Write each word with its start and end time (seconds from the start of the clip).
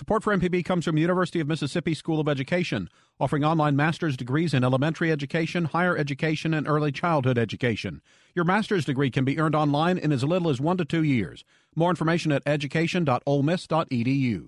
Support 0.00 0.22
for 0.22 0.34
MPB 0.34 0.64
comes 0.64 0.86
from 0.86 0.96
University 0.96 1.40
of 1.40 1.46
Mississippi 1.46 1.92
School 1.92 2.20
of 2.20 2.28
Education, 2.28 2.88
offering 3.20 3.44
online 3.44 3.76
master's 3.76 4.16
degrees 4.16 4.54
in 4.54 4.64
elementary 4.64 5.12
education, 5.12 5.66
higher 5.66 5.94
education, 5.94 6.54
and 6.54 6.66
early 6.66 6.90
childhood 6.90 7.36
education. 7.36 8.00
Your 8.34 8.46
master's 8.46 8.86
degree 8.86 9.10
can 9.10 9.26
be 9.26 9.38
earned 9.38 9.54
online 9.54 9.98
in 9.98 10.10
as 10.10 10.24
little 10.24 10.48
as 10.48 10.58
one 10.58 10.78
to 10.78 10.86
two 10.86 11.02
years. 11.02 11.44
More 11.76 11.90
information 11.90 12.32
at 12.32 12.42
education.olemiss.edu. 12.46 14.46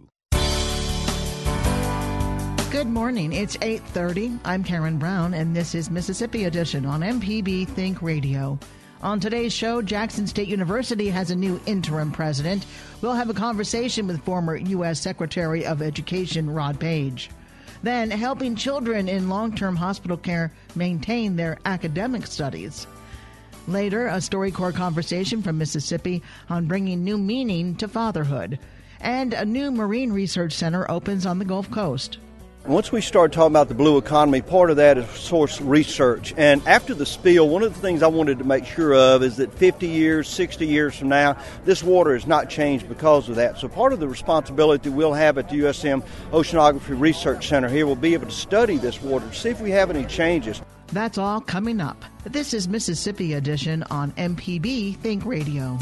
Good 2.70 2.88
morning. 2.88 3.34
It's 3.34 3.58
8:30. 3.58 4.40
I'm 4.46 4.64
Karen 4.64 4.96
Brown 4.96 5.34
and 5.34 5.54
this 5.54 5.74
is 5.74 5.90
Mississippi 5.90 6.44
Edition 6.44 6.86
on 6.86 7.02
MPB 7.02 7.68
Think 7.68 8.00
Radio. 8.00 8.58
On 9.02 9.18
today's 9.18 9.52
show, 9.52 9.82
Jackson 9.82 10.28
State 10.28 10.46
University 10.46 11.08
has 11.08 11.32
a 11.32 11.36
new 11.36 11.60
interim 11.66 12.12
president. 12.12 12.64
We'll 13.00 13.14
have 13.14 13.30
a 13.30 13.34
conversation 13.34 14.06
with 14.06 14.24
former 14.24 14.54
U.S. 14.54 15.00
Secretary 15.00 15.66
of 15.66 15.82
Education 15.82 16.48
Rod 16.48 16.78
Paige. 16.78 17.28
Then, 17.82 18.12
helping 18.12 18.54
children 18.54 19.08
in 19.08 19.28
long 19.28 19.56
term 19.56 19.74
hospital 19.74 20.16
care 20.16 20.52
maintain 20.76 21.34
their 21.34 21.58
academic 21.64 22.28
studies. 22.28 22.86
Later, 23.66 24.06
a 24.06 24.18
StoryCorps 24.18 24.76
conversation 24.76 25.42
from 25.42 25.58
Mississippi 25.58 26.22
on 26.48 26.66
bringing 26.66 27.02
new 27.02 27.18
meaning 27.18 27.74
to 27.76 27.88
fatherhood. 27.88 28.60
And 29.00 29.34
a 29.34 29.44
new 29.44 29.72
marine 29.72 30.12
research 30.12 30.52
center 30.52 30.88
opens 30.88 31.26
on 31.26 31.40
the 31.40 31.44
Gulf 31.44 31.68
Coast. 31.72 32.18
Once 32.66 32.92
we 32.92 33.00
started 33.00 33.34
talking 33.34 33.50
about 33.50 33.66
the 33.66 33.74
blue 33.74 33.98
economy, 33.98 34.40
part 34.40 34.70
of 34.70 34.76
that 34.76 34.96
is 34.96 35.08
source 35.10 35.60
research. 35.60 36.32
And 36.36 36.64
after 36.64 36.94
the 36.94 37.04
spill, 37.04 37.48
one 37.48 37.64
of 37.64 37.74
the 37.74 37.80
things 37.80 38.04
I 38.04 38.06
wanted 38.06 38.38
to 38.38 38.44
make 38.44 38.64
sure 38.64 38.94
of 38.94 39.24
is 39.24 39.38
that 39.38 39.52
50 39.52 39.88
years, 39.88 40.28
60 40.28 40.64
years 40.64 40.96
from 40.96 41.08
now, 41.08 41.36
this 41.64 41.82
water 41.82 42.14
has 42.14 42.24
not 42.24 42.48
changed 42.48 42.88
because 42.88 43.28
of 43.28 43.34
that. 43.34 43.58
So 43.58 43.66
part 43.66 43.92
of 43.92 43.98
the 43.98 44.06
responsibility 44.06 44.90
we'll 44.90 45.12
have 45.12 45.38
at 45.38 45.48
the 45.48 45.56
USM 45.56 46.04
Oceanography 46.30 46.98
Research 47.00 47.48
Center 47.48 47.68
here 47.68 47.84
will 47.84 47.96
be 47.96 48.14
able 48.14 48.26
to 48.26 48.32
study 48.32 48.76
this 48.76 49.02
water 49.02 49.32
see 49.32 49.48
if 49.48 49.60
we 49.60 49.72
have 49.72 49.90
any 49.90 50.04
changes. 50.04 50.62
That's 50.92 51.18
all 51.18 51.40
coming 51.40 51.80
up. 51.80 52.04
This 52.22 52.54
is 52.54 52.68
Mississippi 52.68 53.32
Edition 53.32 53.82
on 53.84 54.12
MPB 54.12 54.98
Think 54.98 55.24
Radio. 55.24 55.80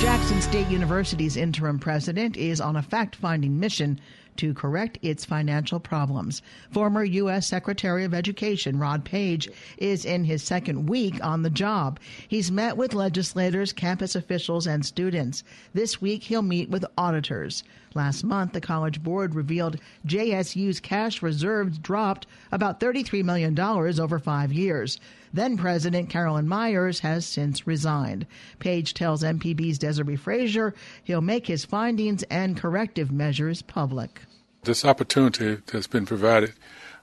Jackson 0.00 0.40
State 0.40 0.68
University's 0.68 1.36
interim 1.36 1.80
president 1.80 2.36
is 2.36 2.60
on 2.60 2.76
a 2.76 2.82
fact 2.82 3.16
finding 3.16 3.58
mission 3.58 3.98
to 4.36 4.54
correct 4.54 4.96
its 5.02 5.24
financial 5.24 5.80
problems. 5.80 6.40
Former 6.70 7.02
U.S. 7.02 7.48
Secretary 7.48 8.04
of 8.04 8.14
Education 8.14 8.78
Rod 8.78 9.04
Paige 9.04 9.50
is 9.76 10.04
in 10.04 10.22
his 10.22 10.44
second 10.44 10.86
week 10.86 11.22
on 11.24 11.42
the 11.42 11.50
job. 11.50 11.98
He's 12.28 12.52
met 12.52 12.76
with 12.76 12.94
legislators, 12.94 13.72
campus 13.72 14.14
officials, 14.14 14.68
and 14.68 14.86
students. 14.86 15.42
This 15.74 16.00
week, 16.00 16.22
he'll 16.22 16.42
meet 16.42 16.70
with 16.70 16.84
auditors. 16.96 17.64
Last 17.94 18.22
month, 18.22 18.52
the 18.52 18.60
College 18.60 19.02
Board 19.02 19.34
revealed 19.34 19.80
JSU's 20.06 20.78
cash 20.78 21.22
reserves 21.22 21.76
dropped 21.76 22.28
about 22.52 22.78
$33 22.78 23.24
million 23.24 23.58
over 23.58 24.20
five 24.20 24.52
years. 24.52 25.00
Then 25.32 25.56
President 25.56 26.08
Carolyn 26.08 26.48
Meyers 26.48 27.00
has 27.00 27.26
since 27.26 27.66
resigned. 27.66 28.26
Paige 28.58 28.94
tells 28.94 29.22
MPB's 29.22 29.78
Desare 29.78 30.18
Frazier 30.18 30.74
he'll 31.04 31.20
make 31.20 31.46
his 31.46 31.64
findings 31.64 32.22
and 32.24 32.56
corrective 32.56 33.10
measures 33.10 33.62
public. 33.62 34.22
This 34.64 34.84
opportunity 34.84 35.62
that's 35.66 35.86
been 35.86 36.06
provided 36.06 36.54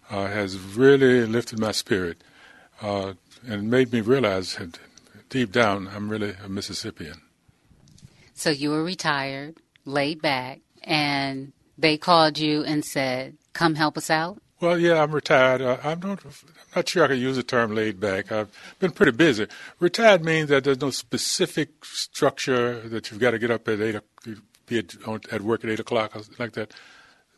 uh, 0.10 0.28
has 0.28 0.58
really 0.58 1.26
lifted 1.26 1.60
my 1.60 1.72
spirit 1.72 2.24
uh, 2.82 3.14
and 3.48 3.70
made 3.70 3.92
me 3.92 4.02
realize 4.02 4.56
that 4.56 4.80
deep 5.30 5.52
down 5.52 5.88
I'm 5.94 6.10
really 6.10 6.36
a 6.44 6.50
Mississippian. 6.50 7.22
So 8.34 8.50
you 8.50 8.70
were 8.70 8.84
retired, 8.84 9.58
laid 9.86 10.22
back, 10.22 10.60
and 10.84 11.54
they 11.78 11.98
called 11.98 12.38
you 12.38 12.64
and 12.64 12.84
said, 12.84 13.38
"Come 13.54 13.76
help 13.76 13.98
us 13.98 14.10
out." 14.10 14.42
Well, 14.62 14.80
yeah, 14.80 15.04
I'm 15.04 15.12
retired. 15.12 15.62
Uh, 15.62 15.78
I'm 15.84 16.00
not. 16.00 16.24
I'm 16.24 16.32
not 16.76 16.88
sure 16.90 17.04
I 17.04 17.08
can 17.08 17.18
use 17.18 17.36
the 17.36 17.44
term 17.44 17.76
laid 17.76 18.00
back. 18.00 18.32
I've 18.32 18.50
been 18.80 18.92
pretty 18.92 19.12
busy. 19.12 19.48
Retired 19.80 20.24
means 20.24 20.50
that 20.50 20.64
there's 20.64 20.80
no 20.80 20.92
specific 20.92 21.84
structure 21.84 22.80
that 22.88 23.12
you've 23.12 23.20
got 23.20 23.32
to 23.32 23.40
get 23.40 23.52
up 23.52 23.68
at 23.68 23.82
eight, 23.82 24.00
be 24.66 24.80
at, 24.80 24.96
at 25.32 25.42
work 25.42 25.64
at 25.66 25.70
eight 25.70 25.80
o'clock 25.82 26.16
like 26.40 26.54
that. 26.54 26.74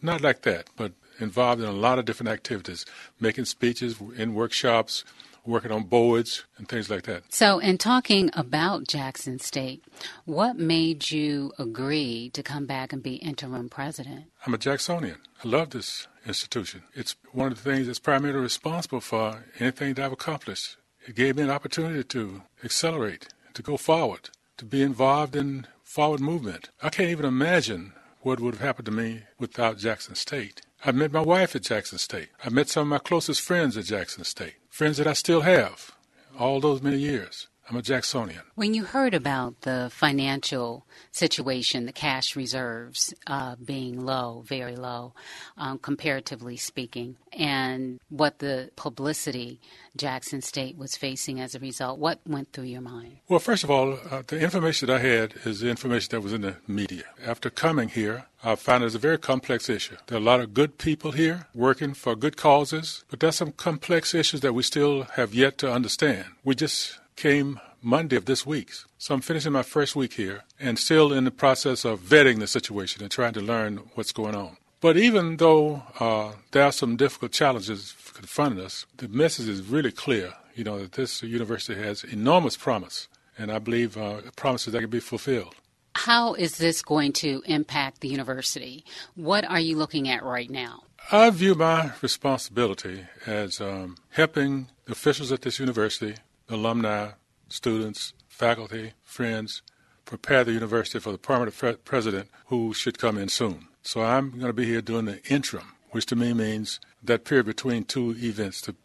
Not 0.02 0.22
like 0.22 0.44
that, 0.44 0.70
but 0.76 0.92
involved 1.20 1.62
in 1.62 1.68
a 1.68 1.72
lot 1.72 1.98
of 1.98 2.06
different 2.06 2.30
activities, 2.30 2.86
making 3.20 3.46
speeches 3.46 3.96
in 4.16 4.36
workshops, 4.36 5.04
working 5.48 5.72
on 5.72 5.84
boards 5.84 6.44
and 6.58 6.68
things 6.68 6.90
like 6.90 7.04
that. 7.04 7.24
So, 7.30 7.60
in 7.60 7.78
talking 7.78 8.30
about 8.34 8.88
Jackson 8.88 9.40
State, 9.40 9.84
what 10.26 10.58
made 10.58 11.10
you 11.10 11.54
agree 11.58 12.30
to 12.34 12.44
come 12.44 12.66
back 12.66 12.94
and 12.94 13.02
be 13.02 13.16
interim 13.16 13.70
president? 13.70 14.26
I'm 14.46 14.54
a 14.54 14.58
Jacksonian. 14.58 15.18
I 15.44 15.48
love 15.48 15.72
this 15.72 16.08
institution. 16.26 16.84
It's 16.94 17.16
one 17.32 17.52
of 17.52 17.64
the 17.64 17.70
things 17.70 17.88
that's 17.88 18.00
primarily 18.00 18.42
responsible 18.42 19.02
for 19.02 19.46
anything 19.60 19.94
that 19.96 20.06
I've 20.06 20.12
accomplished. 20.12 20.78
It 21.08 21.16
gave 21.16 21.38
me 21.38 21.44
an 21.44 21.50
opportunity 21.50 22.04
to 22.04 22.42
accelerate, 22.64 23.30
to 23.54 23.62
go 23.62 23.78
forward, 23.78 24.30
to 24.58 24.66
be 24.66 24.82
involved 24.82 25.36
in 25.36 25.68
forward 25.84 26.20
movement. 26.20 26.70
I 26.84 26.90
can't 26.90 27.10
even 27.10 27.26
imagine 27.26 27.94
what 28.22 28.40
would 28.42 28.56
have 28.56 28.64
happened 28.64 28.88
to 28.88 28.92
me 28.92 29.22
without 29.40 29.78
Jackson 29.78 30.16
State. 30.16 30.62
I 30.84 30.92
met 30.92 31.12
my 31.12 31.22
wife 31.22 31.56
at 31.56 31.64
Jackson 31.64 31.98
State. 31.98 32.30
I 32.44 32.50
met 32.50 32.70
some 32.70 32.82
of 32.82 32.88
my 32.88 33.00
closest 33.00 33.42
friends 33.42 33.78
at 33.78 33.86
Jackson 33.86 34.24
State, 34.26 34.56
friends 34.78 34.98
that 34.98 35.08
I 35.08 35.14
still 35.14 35.42
have 35.42 35.90
all 36.38 36.60
those 36.60 36.84
many 36.84 37.00
years. 37.00 37.48
I'm 37.70 37.76
a 37.76 37.82
Jacksonian. 37.82 38.42
When 38.56 38.74
you 38.74 38.86
heard 38.86 39.14
about 39.14 39.62
the 39.62 39.90
financial 39.92 40.86
situation, 41.12 41.86
the 41.86 41.92
cash 41.92 42.36
reserves 42.36 43.14
uh, 43.28 43.56
being 43.64 44.06
low, 44.06 44.44
very 44.46 44.76
low, 44.78 45.14
um, 45.58 45.78
comparatively 45.78 46.56
speaking, 46.56 47.18
and 47.34 48.00
what 48.10 48.40
the 48.40 48.72
publicity 48.78 49.60
Jackson 49.98 50.42
State 50.42 50.78
was 50.78 50.96
facing 50.96 51.42
as 51.42 51.56
a 51.56 51.60
result, 51.60 52.00
what 52.00 52.20
went 52.26 52.54
through 52.54 52.66
your 52.66 52.82
mind? 52.82 53.18
Well, 53.28 53.40
first 53.40 53.66
of 53.66 53.72
all, 53.72 54.00
uh, 54.10 54.24
the 54.26 54.40
information 54.40 54.88
that 54.88 54.96
I 54.96 55.00
had 55.00 55.34
is 55.44 55.60
the 55.60 55.70
information 55.70 56.10
that 56.12 56.22
was 56.22 56.32
in 56.32 56.42
the 56.42 56.56
media. 56.68 57.04
After 57.26 57.50
coming 57.50 57.90
here, 57.90 58.28
I 58.44 58.56
found 58.56 58.86
it's 58.86 58.96
a 58.96 59.00
very 59.00 59.18
complex 59.18 59.68
issue. 59.68 59.98
There 60.08 60.18
are 60.18 60.22
a 60.22 60.24
lot 60.24 60.40
of 60.40 60.54
good 60.54 60.78
people 60.78 61.12
here 61.12 61.48
working 61.54 61.94
for 61.94 62.16
good 62.16 62.38
causes, 62.38 63.04
but 63.10 63.20
there's 63.20 63.36
some 63.36 63.52
complex 63.52 64.14
issues 64.14 64.40
that 64.42 64.54
we 64.54 64.64
still 64.64 65.04
have 65.16 65.34
yet 65.34 65.58
to 65.58 65.72
understand. 65.72 66.26
We 66.46 66.56
just 66.56 67.00
came 67.18 67.60
Monday 67.82 68.16
of 68.16 68.26
this 68.26 68.46
week. 68.46 68.72
So 68.98 69.14
I'm 69.14 69.22
finishing 69.22 69.52
my 69.52 69.64
first 69.64 69.96
week 69.96 70.14
here 70.14 70.44
and 70.60 70.80
still 70.80 71.12
in 71.12 71.26
the 71.26 71.32
process 71.32 71.84
of 71.84 72.00
vetting 72.00 72.40
the 72.40 72.48
situation 72.48 73.02
and 73.02 73.12
trying 73.12 73.34
to 73.34 73.42
learn 73.42 73.78
what's 73.96 74.14
going 74.14 74.36
on. 74.36 74.58
But 74.80 74.96
even 74.96 75.38
though 75.38 75.84
uh, 76.00 76.34
there 76.52 76.64
are 76.64 76.72
some 76.72 76.96
difficult 76.96 77.32
challenges 77.32 77.96
confronting 78.14 78.64
us, 78.64 78.86
the 78.98 79.08
message 79.08 79.50
is 79.50 79.64
really 79.64 79.92
clear. 79.92 80.34
You 80.56 80.64
know 80.64 80.80
that 80.80 80.94
this 80.94 81.24
university 81.24 81.80
has 81.80 82.04
enormous 82.04 82.56
promise, 82.56 83.08
and 83.38 83.52
I 83.52 83.60
believe 83.60 83.98
uh, 83.98 84.22
promises 84.36 84.74
that 84.74 84.82
can 84.82 84.90
be 84.90 85.00
fulfilled. 85.00 85.56
How 85.96 86.36
is 86.36 86.58
this 86.58 86.84
going 86.84 87.14
to 87.14 87.42
impact 87.46 88.02
the 88.02 88.08
university? 88.08 88.86
What 89.16 89.46
are 89.46 89.60
you 89.60 89.76
looking 89.78 90.08
at 90.10 90.24
right 90.24 90.50
now? 90.50 90.84
I 91.12 91.30
view 91.32 91.56
my 91.56 91.92
responsibility 92.02 93.06
as 93.26 93.62
um, 93.62 93.98
helping 94.10 94.68
the 94.86 94.92
officials 94.92 95.32
at 95.32 95.42
this 95.42 95.60
university 95.60 96.16
alumni, 96.50 97.12
students, 97.50 98.14
faculty, 98.28 98.94
friends 99.04 99.62
prepare 100.06 100.44
the 100.44 100.54
university 100.54 101.00
for 101.00 101.12
the 101.12 101.18
permanent 101.18 101.56
pre- 101.58 101.76
president 101.76 102.30
who 102.46 102.74
should 102.74 102.98
come 102.98 103.18
in 103.18 103.30
soon. 103.30 103.68
So 103.84 104.02
I'm 104.02 104.32
going 104.32 104.48
to 104.48 104.54
be 104.54 104.66
here 104.66 104.82
doing 104.82 105.06
the 105.06 105.24
interim, 105.26 105.74
which 105.92 106.06
to 106.08 106.16
me 106.16 106.34
means 106.34 106.80
that 107.04 107.26
period 107.26 107.46
between 107.46 107.84
two 107.84 108.16
events, 108.18 108.62
to, 108.62 108.76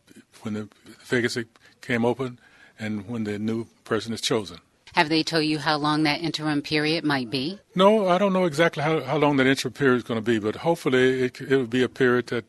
when 0.42 0.54
the 0.54 0.68
vacancy 1.04 1.46
came 1.80 2.04
open 2.04 2.38
and 2.78 3.08
when 3.08 3.24
the 3.24 3.38
new 3.38 3.66
person 3.84 4.12
is 4.12 4.20
chosen. 4.20 4.58
Have 4.94 5.08
they 5.08 5.22
told 5.22 5.44
you 5.44 5.58
how 5.58 5.78
long 5.78 6.02
that 6.02 6.20
interim 6.20 6.60
period 6.60 7.02
might 7.04 7.30
be? 7.30 7.58
No, 7.74 8.08
I 8.08 8.18
don't 8.18 8.32
know 8.32 8.44
exactly 8.44 8.82
how, 8.82 9.00
how 9.00 9.16
long 9.16 9.36
that 9.36 9.46
interim 9.46 9.72
period 9.72 9.98
is 9.98 10.02
going 10.02 10.18
to 10.18 10.24
be, 10.24 10.38
but 10.38 10.56
hopefully 10.56 11.22
it, 11.22 11.40
it 11.40 11.56
would 11.56 11.70
be 11.70 11.82
a 11.82 11.88
period 11.88 12.26
that 12.26 12.44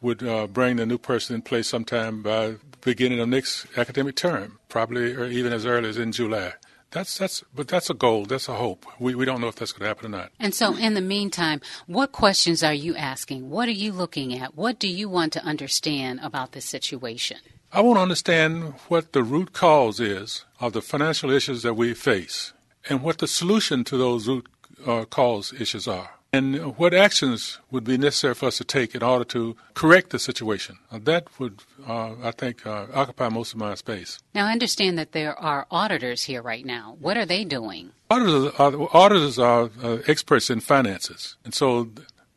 would 0.00 0.22
uh, 0.22 0.46
bring 0.46 0.76
the 0.76 0.86
new 0.86 0.98
person 0.98 1.34
in 1.34 1.42
place 1.42 1.68
sometime 1.68 2.22
by 2.22 2.54
beginning 2.82 3.20
of 3.20 3.28
next 3.28 3.66
academic 3.76 4.16
term, 4.16 4.58
probably 4.68 5.14
or 5.14 5.24
even 5.24 5.52
as 5.52 5.64
early 5.64 5.88
as 5.88 5.96
in 5.96 6.12
July. 6.12 6.54
That's 6.90 7.16
that's 7.16 7.42
but 7.54 7.68
that's 7.68 7.88
a 7.88 7.94
goal. 7.94 8.26
That's 8.26 8.48
a 8.48 8.54
hope. 8.54 8.84
We 8.98 9.14
we 9.14 9.24
don't 9.24 9.40
know 9.40 9.48
if 9.48 9.56
that's 9.56 9.72
going 9.72 9.82
to 9.82 9.88
happen 9.88 10.06
or 10.06 10.18
not. 10.18 10.30
And 10.38 10.54
so, 10.54 10.76
in 10.76 10.92
the 10.92 11.00
meantime, 11.00 11.62
what 11.86 12.12
questions 12.12 12.62
are 12.62 12.74
you 12.74 12.94
asking? 12.94 13.48
What 13.48 13.66
are 13.68 13.78
you 13.84 13.92
looking 13.92 14.38
at? 14.38 14.56
What 14.56 14.78
do 14.78 14.88
you 14.88 15.08
want 15.08 15.32
to 15.32 15.42
understand 15.42 16.20
about 16.22 16.52
this 16.52 16.66
situation? 16.66 17.38
I 17.72 17.80
want 17.80 17.96
to 17.96 18.02
understand 18.02 18.74
what 18.88 19.14
the 19.14 19.22
root 19.22 19.54
cause 19.54 19.98
is 19.98 20.44
of 20.60 20.74
the 20.74 20.82
financial 20.82 21.30
issues 21.30 21.62
that 21.62 21.74
we 21.74 21.94
face, 21.94 22.52
and 22.90 23.02
what 23.02 23.18
the 23.18 23.26
solution 23.26 23.84
to 23.84 23.96
those 23.96 24.28
root 24.28 24.46
uh, 24.86 25.06
cause 25.06 25.54
issues 25.58 25.88
are 25.88 26.10
and 26.32 26.78
what 26.78 26.94
actions 26.94 27.58
would 27.70 27.84
be 27.84 27.98
necessary 27.98 28.34
for 28.34 28.46
us 28.46 28.58
to 28.58 28.64
take 28.64 28.94
in 28.94 29.02
order 29.02 29.24
to 29.24 29.54
correct 29.74 30.10
the 30.10 30.18
situation. 30.18 30.78
that 30.90 31.26
would, 31.38 31.60
uh, 31.86 32.14
I 32.22 32.30
think, 32.30 32.66
uh, 32.66 32.86
occupy 32.94 33.28
most 33.28 33.52
of 33.52 33.58
my 33.58 33.74
space. 33.74 34.18
Now, 34.34 34.46
I 34.46 34.52
understand 34.52 34.98
that 34.98 35.12
there 35.12 35.38
are 35.38 35.66
auditors 35.70 36.24
here 36.24 36.40
right 36.40 36.64
now. 36.64 36.96
What 37.00 37.16
are 37.18 37.26
they 37.26 37.44
doing? 37.44 37.92
Auditors 38.10 38.52
are, 38.58 38.72
auditors 38.94 39.38
are 39.38 39.70
uh, 39.82 39.98
experts 40.06 40.48
in 40.48 40.60
finances, 40.60 41.36
and 41.44 41.54
so 41.54 41.90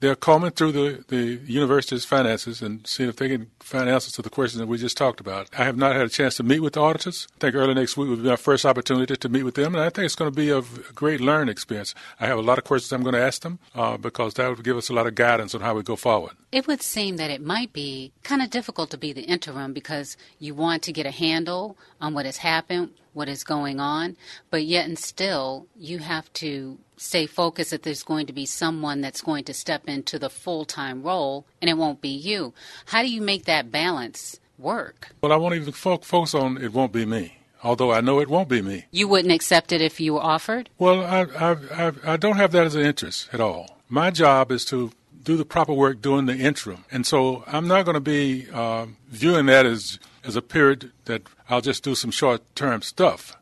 they're 0.05 0.15
combing 0.15 0.51
through 0.51 0.71
the, 0.71 1.03
the 1.07 1.39
university's 1.47 2.05
finances 2.05 2.61
and 2.61 2.85
seeing 2.85 3.09
if 3.09 3.15
they 3.15 3.27
can 3.27 3.49
find 3.59 3.89
answers 3.89 4.13
to 4.13 4.21
the 4.21 4.29
questions 4.29 4.59
that 4.59 4.67
we 4.67 4.77
just 4.77 4.95
talked 4.95 5.19
about. 5.19 5.49
I 5.57 5.63
have 5.63 5.77
not 5.77 5.95
had 5.95 6.05
a 6.05 6.09
chance 6.09 6.37
to 6.37 6.43
meet 6.43 6.59
with 6.59 6.73
the 6.73 6.81
auditors. 6.81 7.27
I 7.37 7.39
think 7.39 7.55
early 7.55 7.73
next 7.73 7.97
week 7.97 8.09
will 8.09 8.17
be 8.17 8.29
my 8.29 8.35
first 8.35 8.65
opportunity 8.65 9.15
to 9.15 9.29
meet 9.29 9.41
with 9.41 9.55
them, 9.55 9.73
and 9.73 9.83
I 9.83 9.89
think 9.89 10.05
it's 10.05 10.15
going 10.15 10.31
to 10.31 10.35
be 10.35 10.51
a 10.51 10.61
great 10.93 11.21
learning 11.21 11.49
experience. 11.49 11.95
I 12.19 12.27
have 12.27 12.37
a 12.37 12.43
lot 12.43 12.59
of 12.59 12.65
questions 12.65 12.93
I'm 12.93 13.01
going 13.01 13.15
to 13.15 13.21
ask 13.21 13.41
them 13.41 13.57
uh, 13.73 13.97
because 13.97 14.35
that 14.35 14.47
would 14.47 14.63
give 14.63 14.77
us 14.77 14.89
a 14.89 14.93
lot 14.93 15.07
of 15.07 15.15
guidance 15.15 15.55
on 15.55 15.61
how 15.61 15.73
we 15.73 15.81
go 15.81 15.95
forward. 15.95 16.33
It 16.51 16.67
would 16.67 16.83
seem 16.83 17.17
that 17.17 17.31
it 17.31 17.41
might 17.41 17.73
be 17.73 18.11
kind 18.21 18.43
of 18.43 18.51
difficult 18.51 18.91
to 18.91 18.97
be 18.99 19.11
the 19.11 19.23
interim 19.23 19.73
because 19.73 20.17
you 20.37 20.53
want 20.53 20.83
to 20.83 20.93
get 20.93 21.07
a 21.07 21.11
handle 21.11 21.77
on 21.99 22.13
what 22.13 22.27
has 22.27 22.37
happened, 22.37 22.91
what 23.15 23.29
is 23.29 23.43
going 23.43 23.79
on, 23.79 24.17
but 24.49 24.65
yet 24.65 24.85
and 24.85 24.99
still 24.99 25.67
you 25.75 25.99
have 25.99 26.31
to 26.33 26.77
stay 26.97 27.25
focused 27.25 27.71
that 27.71 27.83
there's 27.83 28.03
going 28.03 28.25
to 28.27 28.33
be 28.33 28.45
someone 28.45 29.01
that's 29.01 29.21
going 29.21 29.43
to 29.45 29.53
step 29.53 29.83
into 29.87 30.19
the 30.19 30.29
full 30.29 30.65
time 30.65 31.01
role 31.03 31.45
and 31.61 31.69
it 31.69 31.77
won't 31.77 32.01
be 32.01 32.09
you. 32.09 32.53
How 32.85 33.01
do 33.01 33.09
you 33.09 33.21
make 33.21 33.45
that 33.45 33.71
balance 33.71 34.39
work? 34.57 35.09
Well, 35.21 35.31
I 35.31 35.37
won't 35.37 35.55
even 35.55 35.73
fo- 35.73 35.97
focus 35.97 36.35
on 36.35 36.57
it 36.57 36.73
won't 36.73 36.91
be 36.91 37.05
me. 37.05 37.37
Although 37.63 37.91
I 37.91 38.01
know 38.01 38.19
it 38.19 38.29
won't 38.29 38.49
be 38.49 38.61
me. 38.61 38.85
You 38.91 39.07
wouldn't 39.07 39.33
accept 39.33 39.71
it 39.71 39.81
if 39.81 39.99
you 39.99 40.13
were 40.13 40.21
offered? 40.21 40.69
Well, 40.77 41.03
I, 41.03 41.21
I, 41.21 41.87
I, 41.87 41.91
I 42.13 42.17
don't 42.17 42.35
have 42.37 42.51
that 42.51 42.67
as 42.67 42.75
an 42.75 42.85
interest 42.85 43.29
at 43.33 43.41
all. 43.41 43.79
My 43.89 44.11
job 44.11 44.51
is 44.51 44.65
to 44.65 44.91
do 45.25 45.35
the 45.35 45.45
proper 45.45 45.73
work 45.73 46.01
during 46.01 46.27
the 46.27 46.37
interim. 46.37 46.85
And 46.91 47.05
so 47.05 47.43
I'm 47.47 47.67
not 47.67 47.83
going 47.83 47.95
to 47.95 47.99
be 47.99 48.47
uh, 48.53 48.85
viewing 49.09 49.47
that 49.47 49.65
as, 49.65 49.99
as 50.23 50.35
a 50.35 50.41
period 50.41 50.91
that 51.05 51.23
I'll 51.49 51.61
just 51.61 51.83
do 51.83 51.95
some 51.95 52.11
short 52.11 52.41
term 52.55 52.81
stuff. 52.81 53.35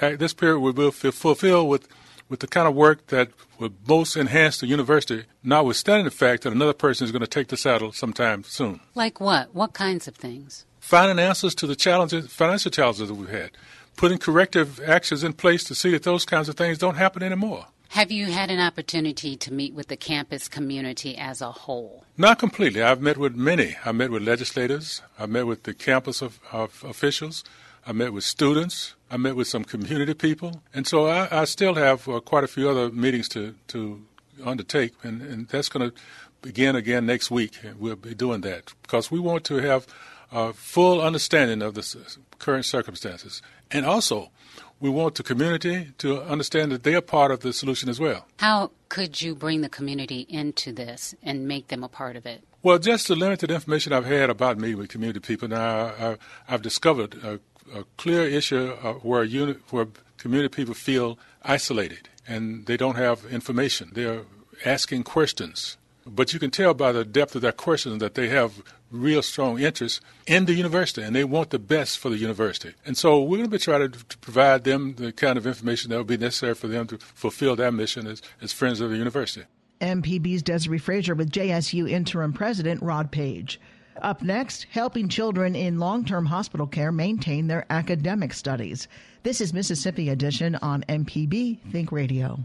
This 0.00 0.34
period 0.34 0.60
will 0.60 0.72
be 0.72 0.90
fulfilled 0.90 1.68
with 1.68 1.88
with 2.28 2.40
the 2.40 2.46
kind 2.46 2.68
of 2.68 2.74
work 2.76 3.08
that 3.08 3.28
would 3.58 3.74
most 3.88 4.16
enhance 4.16 4.60
the 4.60 4.66
university, 4.68 5.24
notwithstanding 5.42 6.04
the 6.04 6.12
fact 6.12 6.44
that 6.44 6.52
another 6.52 6.72
person 6.72 7.04
is 7.04 7.10
going 7.10 7.20
to 7.20 7.26
take 7.26 7.48
the 7.48 7.56
saddle 7.56 7.92
sometime 7.92 8.44
soon. 8.44 8.78
Like 8.94 9.20
what? 9.20 9.52
What 9.52 9.72
kinds 9.72 10.06
of 10.06 10.14
things? 10.14 10.64
Finding 10.78 11.18
answers 11.18 11.56
to 11.56 11.66
the 11.66 11.74
challenges, 11.74 12.32
financial 12.32 12.70
challenges 12.70 13.08
that 13.08 13.14
we've 13.14 13.28
had, 13.28 13.50
putting 13.96 14.18
corrective 14.18 14.80
actions 14.80 15.24
in 15.24 15.32
place 15.32 15.64
to 15.64 15.74
see 15.74 15.90
that 15.90 16.04
those 16.04 16.24
kinds 16.24 16.48
of 16.48 16.54
things 16.54 16.78
don't 16.78 16.94
happen 16.94 17.22
anymore. 17.22 17.66
Have 17.94 18.12
you 18.12 18.26
had 18.26 18.52
an 18.52 18.60
opportunity 18.60 19.36
to 19.38 19.52
meet 19.52 19.74
with 19.74 19.88
the 19.88 19.96
campus 19.96 20.46
community 20.46 21.16
as 21.18 21.40
a 21.40 21.50
whole? 21.50 22.04
Not 22.16 22.38
completely. 22.38 22.84
I've 22.84 23.00
met 23.00 23.18
with 23.18 23.34
many. 23.34 23.76
I 23.84 23.90
met 23.90 24.12
with 24.12 24.22
legislators. 24.22 25.02
I 25.18 25.26
met 25.26 25.48
with 25.48 25.64
the 25.64 25.74
campus 25.74 26.22
of, 26.22 26.38
of 26.52 26.84
officials. 26.86 27.42
I 27.84 27.90
met 27.90 28.12
with 28.12 28.22
students. 28.22 28.94
I 29.10 29.16
met 29.16 29.34
with 29.34 29.48
some 29.48 29.64
community 29.64 30.14
people. 30.14 30.62
And 30.72 30.86
so 30.86 31.08
I, 31.08 31.40
I 31.40 31.44
still 31.46 31.74
have 31.74 32.08
uh, 32.08 32.20
quite 32.20 32.44
a 32.44 32.46
few 32.46 32.70
other 32.70 32.90
meetings 32.92 33.28
to, 33.30 33.56
to 33.68 34.00
undertake, 34.44 34.92
and, 35.02 35.20
and 35.20 35.48
that's 35.48 35.68
going 35.68 35.90
to 35.90 35.96
begin 36.42 36.76
again 36.76 37.06
next 37.06 37.28
week. 37.28 37.58
We'll 37.76 37.96
be 37.96 38.14
doing 38.14 38.42
that 38.42 38.72
because 38.82 39.10
we 39.10 39.18
want 39.18 39.42
to 39.46 39.56
have 39.56 39.88
a 40.30 40.52
full 40.52 41.00
understanding 41.00 41.60
of 41.60 41.74
the 41.74 42.06
current 42.38 42.66
circumstances. 42.66 43.42
And 43.68 43.84
also, 43.84 44.30
we 44.80 44.88
want 44.88 45.14
the 45.14 45.22
community 45.22 45.92
to 45.98 46.22
understand 46.22 46.72
that 46.72 46.82
they 46.82 46.94
are 46.94 47.00
part 47.00 47.30
of 47.30 47.40
the 47.40 47.52
solution 47.52 47.88
as 47.88 48.00
well. 48.00 48.26
How 48.38 48.70
could 48.88 49.20
you 49.20 49.34
bring 49.34 49.60
the 49.60 49.68
community 49.68 50.26
into 50.28 50.72
this 50.72 51.14
and 51.22 51.46
make 51.46 51.68
them 51.68 51.84
a 51.84 51.88
part 51.88 52.16
of 52.16 52.26
it? 52.26 52.42
Well, 52.62 52.78
just 52.78 53.08
the 53.08 53.16
limited 53.16 53.50
information 53.50 53.92
I've 53.92 54.04
had 54.04 54.28
about 54.28 54.58
me 54.58 54.74
with 54.74 54.88
community 54.88 55.20
people, 55.20 55.48
now 55.48 55.92
I, 55.98 56.16
have 56.46 56.62
discovered 56.62 57.14
a 57.22 57.40
a 57.74 57.84
clear 57.96 58.22
issue 58.22 58.70
where, 59.02 59.26
where 59.70 59.86
community 60.16 60.48
people 60.48 60.74
feel 60.74 61.18
isolated 61.42 62.08
and 62.26 62.66
they 62.66 62.76
don't 62.76 62.96
have 62.96 63.24
information. 63.26 63.90
They're 63.94 64.22
asking 64.64 65.04
questions. 65.04 65.76
But 66.06 66.32
you 66.32 66.38
can 66.38 66.50
tell 66.50 66.74
by 66.74 66.92
the 66.92 67.04
depth 67.04 67.34
of 67.34 67.42
their 67.42 67.52
questions 67.52 67.98
that 68.00 68.14
they 68.14 68.28
have 68.28 68.62
real 68.90 69.22
strong 69.22 69.60
interest 69.60 70.00
in 70.26 70.46
the 70.46 70.54
university 70.54 71.02
and 71.02 71.14
they 71.14 71.24
want 71.24 71.50
the 71.50 71.58
best 71.58 71.98
for 71.98 72.08
the 72.08 72.16
university. 72.16 72.74
And 72.84 72.96
so 72.96 73.20
we're 73.22 73.38
going 73.38 73.50
to 73.50 73.56
be 73.56 73.58
trying 73.58 73.92
to, 73.92 74.04
to 74.04 74.18
provide 74.18 74.64
them 74.64 74.94
the 74.94 75.12
kind 75.12 75.38
of 75.38 75.46
information 75.46 75.90
that 75.90 75.96
will 75.96 76.04
be 76.04 76.16
necessary 76.16 76.54
for 76.54 76.68
them 76.68 76.86
to 76.88 76.98
fulfill 76.98 77.56
their 77.56 77.70
mission 77.70 78.06
as, 78.06 78.22
as 78.40 78.52
friends 78.52 78.80
of 78.80 78.90
the 78.90 78.96
university. 78.96 79.44
MPB's 79.80 80.42
Desare 80.42 80.80
Frazier 80.80 81.14
with 81.14 81.30
JSU 81.30 81.88
Interim 81.90 82.32
President 82.32 82.82
Rod 82.82 83.10
Paige. 83.10 83.60
Up 84.02 84.22
next, 84.22 84.66
helping 84.70 85.08
children 85.08 85.54
in 85.54 85.78
long 85.78 86.04
term 86.04 86.26
hospital 86.26 86.66
care 86.66 86.92
maintain 86.92 87.46
their 87.46 87.66
academic 87.70 88.32
studies. 88.32 88.88
This 89.22 89.40
is 89.40 89.52
Mississippi 89.52 90.08
Edition 90.08 90.56
on 90.56 90.82
MPB 90.88 91.60
Think 91.70 91.92
Radio. 91.92 92.40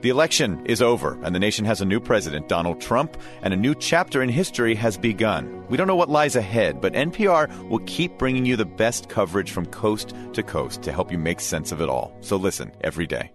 The 0.00 0.10
election 0.10 0.64
is 0.64 0.80
over, 0.80 1.18
and 1.24 1.34
the 1.34 1.40
nation 1.40 1.64
has 1.64 1.80
a 1.80 1.84
new 1.84 1.98
president, 1.98 2.48
Donald 2.48 2.80
Trump, 2.80 3.16
and 3.42 3.52
a 3.52 3.56
new 3.56 3.74
chapter 3.74 4.22
in 4.22 4.28
history 4.28 4.76
has 4.76 4.96
begun. 4.96 5.64
We 5.68 5.76
don't 5.76 5.88
know 5.88 5.96
what 5.96 6.08
lies 6.08 6.36
ahead, 6.36 6.80
but 6.80 6.92
NPR 6.92 7.68
will 7.68 7.80
keep 7.80 8.16
bringing 8.16 8.46
you 8.46 8.54
the 8.54 8.64
best 8.64 9.08
coverage 9.08 9.50
from 9.50 9.66
coast 9.66 10.14
to 10.34 10.42
coast 10.44 10.82
to 10.82 10.92
help 10.92 11.10
you 11.10 11.18
make 11.18 11.40
sense 11.40 11.72
of 11.72 11.80
it 11.80 11.88
all. 11.88 12.16
So 12.20 12.36
listen 12.36 12.70
every 12.82 13.08
day. 13.08 13.32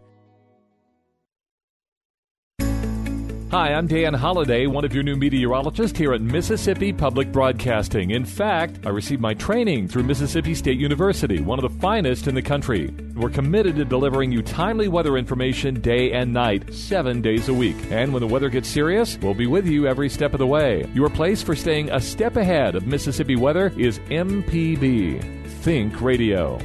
Hi, 3.54 3.72
I'm 3.72 3.86
Dan 3.86 4.16
Holliday, 4.16 4.66
one 4.66 4.84
of 4.84 4.96
your 4.96 5.04
new 5.04 5.16
meteorologists 5.16 5.96
here 5.96 6.14
at 6.14 6.22
Mississippi 6.22 6.92
Public 6.92 7.32
Broadcasting. 7.32 8.10
In 8.10 8.26
fact, 8.26 8.80
I 8.84 8.90
received 8.90 9.22
my 9.22 9.36
training 9.36 9.88
through 9.88 10.06
Mississippi 10.06 10.56
State 10.56 10.80
University, 10.80 11.40
one 11.40 11.64
of 11.64 11.72
the 11.72 11.80
finest 11.80 12.26
in 12.26 12.34
the 12.34 12.42
country. 12.42 12.92
We're 13.14 13.30
committed 13.30 13.76
to 13.76 13.86
delivering 13.86 14.32
you 14.32 14.42
timely 14.42 14.88
weather 14.88 15.18
information 15.18 15.82
day 15.82 16.14
and 16.14 16.34
night, 16.34 16.74
seven 16.74 17.22
days 17.22 17.48
a 17.48 17.54
week. 17.54 17.78
And 17.92 18.12
when 18.12 18.22
the 18.22 18.28
weather 18.28 18.50
gets 18.50 18.68
serious, 18.68 19.20
we'll 19.22 19.36
be 19.36 19.46
with 19.46 19.68
you 19.68 19.86
every 19.86 20.10
step 20.10 20.34
of 20.34 20.40
the 20.40 20.48
way. 20.48 20.90
Your 20.96 21.12
place 21.12 21.44
for 21.44 21.56
staying 21.56 21.92
a 21.92 22.02
step 22.02 22.38
ahead 22.38 22.74
of 22.74 22.88
Mississippi 22.88 23.36
weather 23.36 23.72
is 23.78 24.00
MPB. 24.10 25.22
Think 25.62 26.02
Radio. 26.02 26.58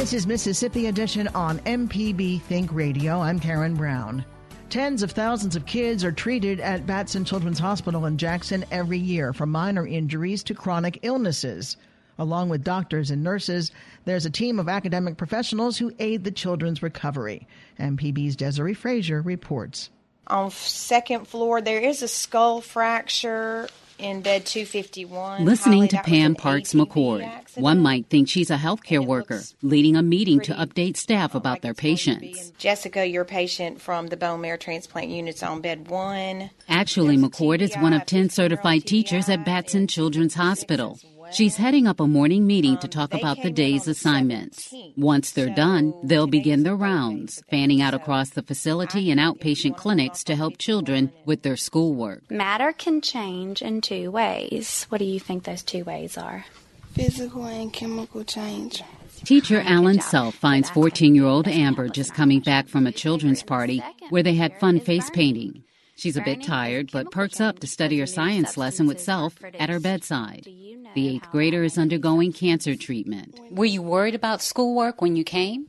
This 0.00 0.14
is 0.14 0.26
Mississippi 0.26 0.86
Edition 0.86 1.28
on 1.34 1.58
MPB 1.58 2.40
Think 2.40 2.72
Radio. 2.72 3.20
I'm 3.20 3.38
Karen 3.38 3.74
Brown. 3.74 4.24
Tens 4.70 5.02
of 5.02 5.10
thousands 5.10 5.56
of 5.56 5.66
kids 5.66 6.04
are 6.04 6.10
treated 6.10 6.58
at 6.58 6.86
Batson 6.86 7.22
Children's 7.22 7.58
Hospital 7.58 8.06
in 8.06 8.16
Jackson 8.16 8.64
every 8.70 8.96
year 8.96 9.34
from 9.34 9.50
minor 9.50 9.86
injuries 9.86 10.42
to 10.44 10.54
chronic 10.54 11.00
illnesses. 11.02 11.76
Along 12.18 12.48
with 12.48 12.64
doctors 12.64 13.10
and 13.10 13.22
nurses, 13.22 13.72
there's 14.06 14.24
a 14.24 14.30
team 14.30 14.58
of 14.58 14.70
academic 14.70 15.18
professionals 15.18 15.76
who 15.76 15.92
aid 15.98 16.24
the 16.24 16.30
children's 16.30 16.82
recovery. 16.82 17.46
MPB's 17.78 18.36
Desare 18.36 18.74
Frazier 18.74 19.20
reports. 19.20 19.90
On 20.28 20.50
second 20.50 21.28
floor, 21.28 21.60
there 21.60 21.78
is 21.80 22.02
a 22.02 22.08
skull 22.08 22.62
fracture 22.62 23.68
in 24.00 24.22
bed 24.22 24.46
251. 24.46 25.44
Listening 25.44 25.78
Holly, 25.78 25.88
to 25.88 26.02
Pam 26.02 26.34
Parks 26.34 26.72
McCord, 26.72 27.24
accident. 27.24 27.62
one 27.62 27.80
might 27.80 28.06
think 28.06 28.28
she's 28.28 28.50
a 28.50 28.56
healthcare 28.56 29.04
worker 29.04 29.40
leading 29.62 29.96
a 29.96 30.02
meeting 30.02 30.40
to 30.40 30.54
update 30.54 30.96
staff 30.96 31.34
about 31.34 31.50
like 31.50 31.62
their 31.62 31.72
it's 31.72 31.80
going 31.80 31.96
to 31.96 32.20
be. 32.20 32.28
patients. 32.32 32.50
Jessica, 32.58 33.06
your 33.06 33.24
patient 33.24 33.80
from 33.80 34.08
the 34.08 34.16
bone 34.16 34.40
marrow 34.40 34.56
transplant 34.56 35.10
unit's 35.10 35.42
on 35.42 35.60
bed 35.60 35.88
one. 35.88 36.50
Actually, 36.68 37.16
There's 37.16 37.30
McCord 37.30 37.60
is 37.60 37.74
one 37.76 37.92
of 37.92 38.06
10 38.06 38.30
certified 38.30 38.82
50-year-old 38.82 38.86
teachers 38.86 39.28
at 39.28 39.40
TBI, 39.40 39.44
Batson 39.44 39.86
Children's 39.86 40.34
Hospital. 40.34 40.98
As 41.30 41.32
well. 41.32 41.36
She's 41.36 41.56
heading 41.56 41.86
up 41.86 42.00
a 42.00 42.06
morning 42.06 42.46
meeting 42.46 42.76
to 42.78 42.86
Um, 42.86 42.90
talk 42.90 43.14
about 43.14 43.42
the 43.42 43.50
day's 43.50 43.86
assignments. 43.88 44.72
Once 44.96 45.32
they're 45.32 45.54
done, 45.54 45.94
they'll 46.02 46.26
begin 46.26 46.62
their 46.62 46.76
rounds, 46.76 47.42
fanning 47.50 47.80
out 47.80 47.92
so 47.92 47.96
across 47.96 48.30
the 48.30 48.42
facility 48.42 49.10
and 49.10 49.20
think 49.20 49.40
if 49.40 49.46
you 49.46 49.72
outpatient 49.72 49.76
clinics 49.76 50.24
to 50.24 50.36
help 50.36 50.58
children 50.58 51.12
with 51.24 51.42
their 51.42 51.56
schoolwork. 51.56 52.30
Matter 52.30 52.72
can 52.72 53.00
change 53.00 53.62
in 53.62 53.80
two 53.80 54.10
ways. 54.10 54.86
What 54.88 54.98
do 54.98 55.04
you 55.04 55.20
think 55.20 55.44
those 55.44 55.62
two 55.62 55.84
ways 55.84 56.18
are? 56.18 56.44
physical 56.92 57.44
and 57.46 57.72
chemical 57.72 58.24
change. 58.24 58.82
Teacher 59.24 59.60
Alan 59.64 59.96
job. 59.96 60.04
Self 60.04 60.34
finds 60.34 60.70
14 60.70 61.14
year 61.14 61.24
old 61.24 61.46
Amber 61.46 61.88
just 61.88 62.14
coming 62.14 62.40
back 62.40 62.68
from 62.68 62.86
a 62.86 62.92
children's 62.92 63.42
party 63.42 63.82
where 64.08 64.22
they 64.22 64.34
had 64.34 64.58
fun 64.58 64.80
face 64.80 65.10
painting. 65.10 65.62
She's 66.00 66.16
a 66.16 66.22
bit 66.22 66.42
tired, 66.42 66.90
but 66.90 67.10
perks 67.10 67.42
up 67.42 67.58
to 67.58 67.66
study 67.66 67.98
her 67.98 68.06
science 68.06 68.56
lesson 68.56 68.86
with 68.86 68.98
self 68.98 69.36
at 69.58 69.68
her 69.68 69.78
bedside. 69.78 70.46
The 70.94 71.08
eighth 71.08 71.30
grader 71.30 71.62
is 71.62 71.76
undergoing 71.76 72.32
cancer 72.32 72.74
treatment. 72.74 73.38
Were 73.50 73.66
you 73.66 73.82
worried 73.82 74.14
about 74.14 74.40
schoolwork 74.40 75.02
when 75.02 75.14
you 75.14 75.24
came? 75.24 75.66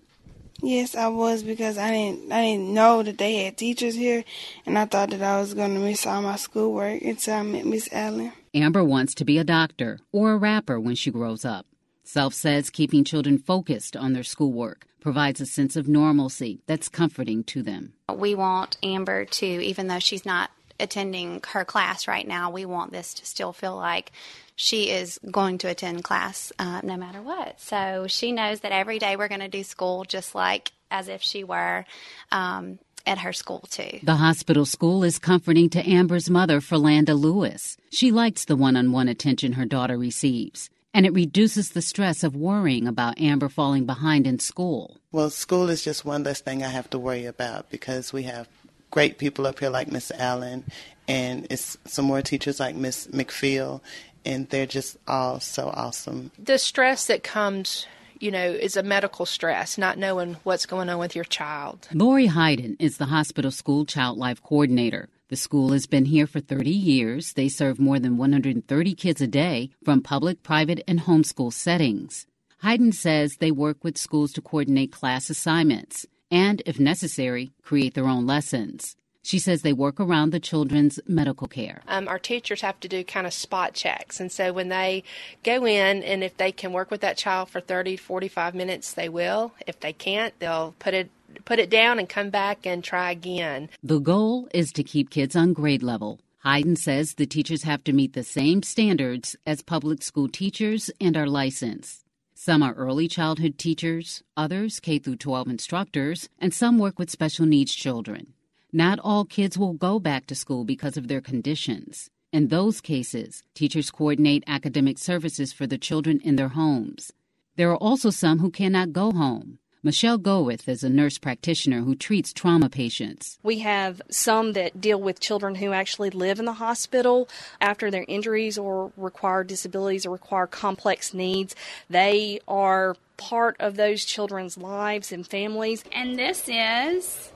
Yes, 0.62 0.96
I 0.96 1.10
was 1.10 1.44
because 1.44 1.78
I 1.78 1.92
didn't 1.92 2.32
I 2.32 2.44
didn't 2.44 2.74
know 2.74 3.04
that 3.04 3.18
they 3.18 3.44
had 3.44 3.58
teachers 3.58 3.96
here, 3.96 4.24
and 4.66 4.80
I 4.80 4.86
thought 4.86 5.10
that 5.10 5.22
I 5.22 5.42
was 5.42 5.54
going 5.54 5.74
to 5.74 5.82
miss 5.82 6.08
all 6.08 6.22
my 6.22 6.38
schoolwork 6.38 7.02
until 7.02 7.34
I 7.34 7.42
met 7.42 7.66
Miss 7.66 7.90
Allen. 7.92 8.32
Amber 8.54 8.86
wants 8.86 9.14
to 9.16 9.26
be 9.26 9.38
a 9.38 9.44
doctor 9.44 10.00
or 10.14 10.32
a 10.32 10.38
rapper 10.38 10.80
when 10.80 10.96
she 10.96 11.12
grows 11.12 11.44
up. 11.44 11.66
Self 12.12 12.34
says 12.34 12.70
keeping 12.70 13.06
children 13.06 13.38
focused 13.38 13.96
on 13.96 14.12
their 14.12 14.22
schoolwork 14.22 14.86
provides 15.00 15.40
a 15.40 15.46
sense 15.46 15.78
of 15.78 15.88
normalcy 15.88 16.60
that's 16.66 16.90
comforting 16.90 17.42
to 17.46 17.64
them. 17.64 17.94
We 18.14 18.36
want 18.36 18.76
Amber 18.84 19.24
to, 19.24 19.46
even 19.46 19.88
though 19.88 20.00
she's 20.00 20.26
not 20.26 20.52
attending 20.78 21.42
her 21.52 21.64
class 21.64 22.10
right 22.10 22.28
now, 22.28 22.52
we 22.52 22.66
want 22.66 22.92
this 22.92 23.14
to 23.14 23.26
still 23.26 23.54
feel 23.54 23.78
like 23.78 24.12
she 24.58 24.90
is 24.90 25.22
going 25.32 25.60
to 25.60 25.70
attend 25.70 26.04
class 26.04 26.52
uh, 26.60 26.82
no 26.84 26.98
matter 26.98 27.22
what. 27.22 27.62
So 27.62 28.08
she 28.10 28.34
knows 28.34 28.60
that 28.60 28.74
every 28.74 29.00
day 29.00 29.16
we're 29.16 29.30
going 29.30 29.40
to 29.40 29.48
do 29.48 29.64
school 29.64 30.04
just 30.04 30.36
like 30.36 30.74
as 30.92 31.08
if 31.08 31.22
she 31.22 31.46
were. 31.46 31.86
Um, 32.30 32.78
at 33.04 33.18
her 33.18 33.34
school, 33.34 33.62
too. 33.72 34.00
The 34.04 34.18
hospital 34.18 34.64
school 34.64 35.04
is 35.04 35.18
comforting 35.18 35.72
to 35.72 35.90
Amber's 35.90 36.30
mother, 36.30 36.62
Philanda 36.62 37.20
Lewis. 37.20 37.76
She 37.90 38.12
likes 38.12 38.46
the 38.46 38.56
one 38.56 38.76
on 38.76 38.92
one 38.92 39.08
attention 39.08 39.54
her 39.54 39.66
daughter 39.66 39.98
receives, 39.98 40.70
and 40.94 41.06
it 41.06 41.14
reduces 41.14 41.72
the 41.72 41.82
stress 41.82 42.24
of 42.24 42.36
worrying 42.36 42.88
about 42.88 43.20
Amber 43.20 43.50
falling 43.50 43.86
behind 43.86 44.28
in 44.28 44.40
school. 44.40 44.98
Well, 45.12 45.30
school 45.30 45.70
is 45.70 45.84
just 45.84 46.06
one 46.06 46.24
less 46.24 46.42
thing 46.42 46.64
I 46.64 46.70
have 46.70 46.90
to 46.92 47.00
worry 47.00 47.26
about 47.26 47.70
because 47.70 48.14
we 48.14 48.24
have 48.24 48.48
great 48.92 49.18
people 49.18 49.48
up 49.48 49.60
here 49.60 49.70
like 49.70 49.92
Miss 49.92 50.12
Allen, 50.12 50.66
and 51.08 51.48
it's 51.50 51.78
some 51.86 52.06
more 52.06 52.22
teachers 52.22 52.60
like 52.60 52.76
Miss 52.76 53.08
McPhail, 53.08 53.82
and 54.26 54.50
they're 54.50 54.66
just 54.66 54.98
all 55.08 55.40
so 55.40 55.70
awesome. 55.70 56.32
The 56.38 56.58
stress 56.58 57.08
that 57.08 57.24
comes 57.24 57.88
you 58.22 58.30
know, 58.30 58.52
is 58.52 58.78
a 58.78 58.84
medical 58.84 59.26
stress, 59.26 59.78
not 59.78 59.98
knowing 59.98 60.38
what's 60.44 60.68
going 60.68 60.90
on 60.90 61.00
with 61.00 61.16
your 61.16 61.26
child. 61.26 61.88
Lori 61.92 62.28
Hayden 62.28 62.78
is 62.80 62.98
the 62.98 63.08
hospital 63.08 63.50
school 63.50 63.84
child 63.84 64.18
life 64.18 64.42
coordinator. 64.44 65.10
The 65.32 65.38
school 65.38 65.72
has 65.72 65.86
been 65.86 66.04
here 66.04 66.28
for 66.28 66.42
30 66.42 66.70
years. 66.70 67.32
They 67.32 67.48
serve 67.48 67.80
more 67.80 68.00
than 68.00 68.18
130 68.18 68.96
kids 68.96 69.22
a 69.22 69.28
day 69.28 69.70
from 69.82 70.02
public, 70.02 70.44
private, 70.44 70.84
and 70.90 71.00
homeschool 71.00 71.54
settings. 71.54 72.28
Hayden 72.64 72.92
says 72.92 73.38
they 73.38 73.50
work 73.50 73.82
with 73.82 73.98
schools 73.98 74.34
to 74.34 74.42
coordinate 74.42 74.92
class 74.92 75.30
assignments 75.30 76.06
and, 76.30 76.62
if 76.66 76.82
necessary, 76.82 77.54
create 77.64 77.94
their 77.94 78.10
own 78.10 78.28
lessons. 78.28 78.98
She 79.24 79.40
says 79.40 79.62
they 79.62 79.72
work 79.72 80.02
around 80.02 80.32
the 80.32 80.40
children's 80.42 81.00
medical 81.08 81.48
care. 81.48 81.82
Um, 81.88 82.10
our 82.10 82.20
teachers 82.20 82.60
have 82.60 82.82
to 82.82 82.90
do 82.90 83.02
kind 83.06 83.26
of 83.26 83.34
spot 83.34 83.74
checks. 83.74 84.20
And 84.20 84.34
so 84.34 84.52
when 84.52 84.68
they 84.68 85.06
go 85.44 85.66
in 85.66 86.04
and 86.04 86.26
if 86.26 86.36
they 86.36 86.52
can 86.52 86.74
work 86.74 86.92
with 86.92 87.00
that 87.02 87.16
child 87.16 87.48
for 87.48 87.62
30 87.62 87.96
45 87.96 88.54
minutes, 88.54 88.94
they 88.94 89.08
will. 89.08 89.54
If 89.66 89.80
they 89.80 89.94
can't, 89.94 90.38
they'll 90.40 90.76
put 90.80 90.94
it 90.94 91.10
put 91.46 91.60
it 91.60 91.70
down 91.70 92.00
and 92.00 92.08
come 92.08 92.30
back 92.30 92.66
and 92.66 92.84
try 92.84 93.12
again. 93.12 93.70
The 93.84 94.00
goal 94.00 94.50
is 94.54 94.72
to 94.74 94.84
keep 94.84 95.10
kids 95.10 95.36
on 95.36 95.54
grade 95.54 95.84
level. 95.84 96.20
Hayden 96.44 96.76
says 96.76 97.14
the 97.14 97.26
teachers 97.26 97.64
have 97.64 97.84
to 97.84 97.94
meet 97.94 98.14
the 98.14 98.24
same 98.24 98.64
standards 98.64 99.36
as 99.46 99.62
public 99.62 100.02
school 100.02 100.28
teachers 100.28 100.90
and 101.00 101.16
are 101.16 101.28
licensed. 101.28 102.04
Some 102.34 102.64
are 102.64 102.74
early 102.74 103.08
childhood 103.08 103.60
teachers, 103.60 104.24
others 104.36 104.80
K 104.80 104.98
through 104.98 105.18
12 105.18 105.48
instructors, 105.48 106.28
and 106.40 106.52
some 106.52 106.80
work 106.80 106.98
with 106.98 107.12
special 107.12 107.46
needs 107.46 107.76
children. 107.76 108.34
Not 108.74 109.00
all 109.04 109.26
kids 109.26 109.58
will 109.58 109.74
go 109.74 110.00
back 110.00 110.26
to 110.26 110.36
school 110.36 110.64
because 110.64 110.98
of 110.98 111.08
their 111.08 111.22
conditions. 111.22 112.10
In 112.34 112.48
those 112.48 112.82
cases, 112.82 113.44
teachers 113.54 113.92
coordinate 113.92 114.44
academic 114.48 114.98
services 114.98 115.54
for 115.54 115.68
the 115.68 115.78
children 115.78 116.20
in 116.24 116.38
their 116.38 116.48
homes. 116.48 117.12
There 117.58 117.70
are 117.70 117.78
also 117.78 118.10
some 118.10 118.40
who 118.40 118.50
cannot 118.50 118.94
go 118.94 119.12
home. 119.12 119.60
Michelle 119.84 120.20
Goeth 120.20 120.70
is 120.70 120.84
a 120.84 120.90
nurse 120.90 121.18
practitioner 121.18 121.82
who 121.82 121.96
treats 121.96 122.32
trauma 122.34 122.70
patients. 122.70 123.40
We 123.42 123.60
have 123.60 124.00
some 124.12 124.54
that 124.54 124.80
deal 124.80 125.02
with 125.02 125.20
children 125.20 125.56
who 125.56 125.72
actually 125.74 126.12
live 126.12 126.38
in 126.38 126.46
the 126.46 126.54
hospital 126.54 127.28
after 127.60 127.90
their 127.90 128.06
injuries 128.08 128.60
or 128.60 128.92
require 128.96 129.44
disabilities 129.44 130.06
or 130.06 130.12
require 130.12 130.46
complex 130.46 131.16
needs. 131.16 131.56
They 131.90 132.42
are 132.48 132.96
part 133.18 133.56
of 133.60 133.76
those 133.76 134.06
children's 134.06 134.56
lives 134.56 135.12
and 135.12 135.26
families. 135.26 135.84
And 135.92 136.18
this 136.18 136.48
is 136.48 137.32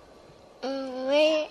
mm, 0.61 1.47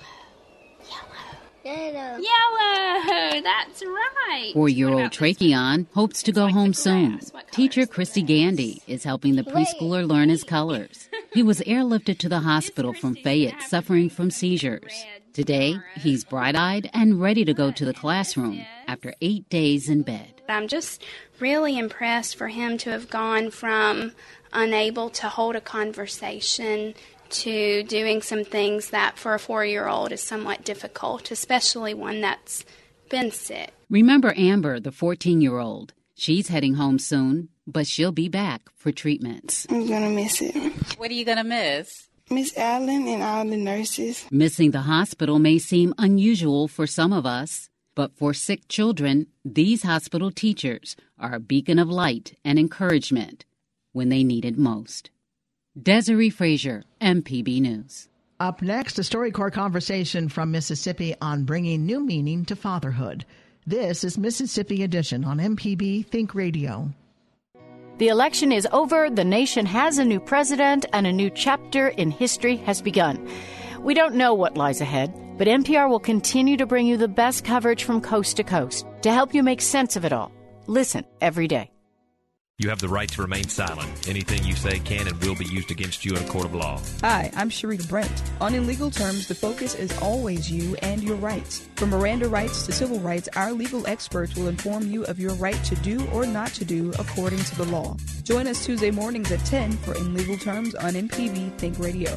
Yellow. 1.65 2.19
Yellow. 2.19 3.41
That's 3.43 3.83
right. 3.83 4.51
Four 4.53 4.69
year 4.69 4.91
old 4.91 5.11
Tracheon 5.11 5.87
hopes 5.95 6.23
to 6.25 6.33
go 6.33 6.49
home 6.49 6.75
soon. 6.75 7.21
Teacher 7.53 7.87
Christy 7.87 8.23
Gandy 8.23 8.83
is 8.87 9.05
helping 9.05 9.37
the 9.37 9.43
preschooler 9.43 10.07
learn 10.07 10.29
his 10.29 10.45
colors. 10.45 11.09
He 11.33 11.43
was 11.43 11.61
airlifted 11.61 12.19
to 12.19 12.29
the 12.29 12.41
hospital 12.41 12.93
from 12.93 13.17
Fayette 13.17 13.63
suffering 13.63 14.11
from 14.11 14.31
seizures. 14.31 15.05
Today, 15.33 15.79
he's 15.97 16.23
bright 16.23 16.55
eyed 16.55 16.91
and 16.93 17.21
ready 17.21 17.45
to 17.45 17.55
go 17.55 17.73
to 17.73 17.85
the 17.85 17.95
classroom 17.95 18.65
after 18.87 19.15
eight 19.21 19.49
days 19.49 19.89
in 19.89 20.03
bed. 20.03 20.43
I'm 20.49 20.69
just 20.69 21.03
really 21.41 21.79
impressed 21.79 22.37
for 22.37 22.49
him 22.49 22.77
to 22.79 22.91
have 22.91 23.09
gone 23.09 23.51
from 23.51 24.13
unable 24.53 25.11
to 25.11 25.29
hold 25.29 25.57
a 25.57 25.61
conversation 25.61 26.95
to 27.35 27.83
doing 27.85 28.23
some 28.23 28.45
things 28.45 28.91
that 28.91 29.19
for 29.19 29.35
a 29.35 29.39
four 29.39 29.65
year 29.65 29.89
old 29.89 30.13
is 30.13 30.23
somewhat 30.23 30.65
difficult, 30.65 31.31
especially 31.31 31.95
one 31.95 32.21
that's 32.21 32.65
been 33.11 33.31
sick. 33.31 33.73
Remember 33.91 34.35
Amber, 34.37 34.81
the 34.81 34.93
14 34.93 35.41
year 35.41 35.59
old. 35.59 35.93
She's 36.15 36.49
heading 36.49 36.75
home 36.75 36.99
soon, 36.99 37.49
but 37.67 37.87
she'll 37.87 38.13
be 38.13 38.29
back 38.29 38.63
for 38.77 38.93
treatments. 38.93 39.67
I'm 39.69 39.87
gonna 39.89 40.11
miss 40.11 40.41
it. 40.41 40.55
What 40.99 41.11
are 41.11 41.15
you 41.15 41.25
gonna 41.25 41.45
miss? 41.45 42.09
Miss 42.31 42.57
Allen 42.57 43.07
and 43.09 43.23
all 43.23 43.45
the 43.45 43.57
nurses. 43.57 44.25
Missing 44.31 44.71
the 44.71 44.83
hospital 44.83 45.39
may 45.39 45.59
seem 45.59 45.93
unusual 45.99 46.69
for 46.69 46.87
some 46.87 47.13
of 47.13 47.27
us, 47.27 47.69
but 47.95 48.17
for 48.17 48.33
sick 48.33 48.67
children, 48.69 49.27
these 49.45 49.83
hospital 49.83 50.31
teachers 50.31 50.97
are 51.19 51.35
a 51.35 51.41
beacon 51.41 51.79
of 51.79 51.89
light 51.89 52.39
and 52.45 52.59
encouragement 52.59 53.45
when 53.93 54.09
they 54.09 54.25
need 54.25 54.45
it 54.45 54.57
most. 54.57 55.11
Desare 55.81 56.33
Frazier, 56.33 56.85
MPB 57.01 57.61
News. 57.61 58.09
Up 58.39 58.63
next, 58.63 58.97
a 59.01 59.03
StoryCorps 59.03 59.55
conversation 59.55 60.29
from 60.29 60.53
Mississippi 60.53 61.17
on 61.21 61.43
bringing 61.43 61.85
new 61.85 61.99
meaning 61.99 62.45
to 62.45 62.55
fatherhood. 62.55 63.25
This 63.67 64.05
is 64.05 64.17
Mississippi 64.17 64.85
Edition 64.85 65.25
on 65.25 65.39
MPB 65.39 66.07
Think 66.07 66.33
Radio. 66.33 66.93
The 67.99 68.07
election 68.07 68.53
is 68.53 68.69
over, 68.71 69.11
the 69.11 69.25
nation 69.25 69.67
has 69.67 69.99
a 69.99 70.05
new 70.05 70.21
president, 70.21 70.87
and 70.93 71.09
a 71.09 71.13
new 71.13 71.29
chapter 71.29 71.89
in 71.89 72.13
history 72.13 72.55
has 72.59 72.81
begun. 72.81 73.29
We 73.81 73.95
don't 73.95 74.15
know 74.15 74.33
what 74.33 74.57
lies 74.57 74.81
ahead, 74.81 75.13
but 75.37 75.49
NPR 75.49 75.89
will 75.89 75.99
continue 75.99 76.57
to 76.57 76.67
bring 76.67 76.87
you 76.87 76.97
the 76.97 77.09
best 77.09 77.45
coverage 77.45 77.83
from 77.83 78.01
coast 78.01 78.37
to 78.37 78.45
coast 78.45 78.87
to 79.03 79.11
help 79.11 79.35
you 79.35 79.43
make 79.43 79.61
sense 79.61 79.97
of 79.97 80.05
it 80.05 80.13
all. 80.13 80.31
Listen 80.69 81.05
every 81.21 81.49
day. 81.49 81.74
You 82.59 82.69
have 82.69 82.79
the 82.79 82.89
right 82.89 83.09
to 83.09 83.23
remain 83.23 83.49
silent. 83.49 84.09
Anything 84.09 84.45
you 84.45 84.55
say 84.55 84.79
can 84.79 85.09
and 85.09 85.21
will 85.21 85.35
be 85.35 85.45
used 85.45 85.73
against 85.73 86.05
you 86.05 86.15
in 86.15 86.23
a 86.23 86.29
court 86.29 86.45
of 86.45 86.55
law. 86.55 86.81
Hi, 87.01 87.29
I'm 87.35 87.51
Sharita 87.51 87.89
Brent. 87.89 88.23
On 88.41 88.55
In 88.55 88.69
Legal 88.69 88.93
Terms, 88.93 89.27
the 89.27 89.35
focus 89.35 89.75
is 89.75 89.91
always 89.99 90.49
you 90.53 90.77
and 90.77 91.03
your 91.03 91.17
rights. 91.17 91.67
From 91.75 91.91
Miranda 91.91 92.29
rights 92.29 92.65
to 92.67 92.73
civil 92.73 93.01
rights, 93.01 93.29
our 93.35 93.51
legal 93.51 93.85
experts 93.89 94.37
will 94.37 94.47
inform 94.47 94.87
you 94.87 95.03
of 95.07 95.19
your 95.19 95.35
right 95.35 95.65
to 95.65 95.75
do 95.77 96.07
or 96.13 96.27
not 96.27 96.51
to 96.51 96.65
do 96.65 96.93
according 97.01 97.41
to 97.41 97.57
the 97.57 97.65
law. 97.65 97.97
Join 98.23 98.47
us 98.47 98.65
Tuesday 98.65 98.93
mornings 98.93 99.33
at 99.33 99.45
10 99.45 99.73
for 99.79 99.97
In 99.97 100.15
Legal 100.15 100.37
Terms 100.37 100.77
on 100.77 100.93
MPB 100.93 101.59
Think 101.59 101.81
Radio. 101.81 102.17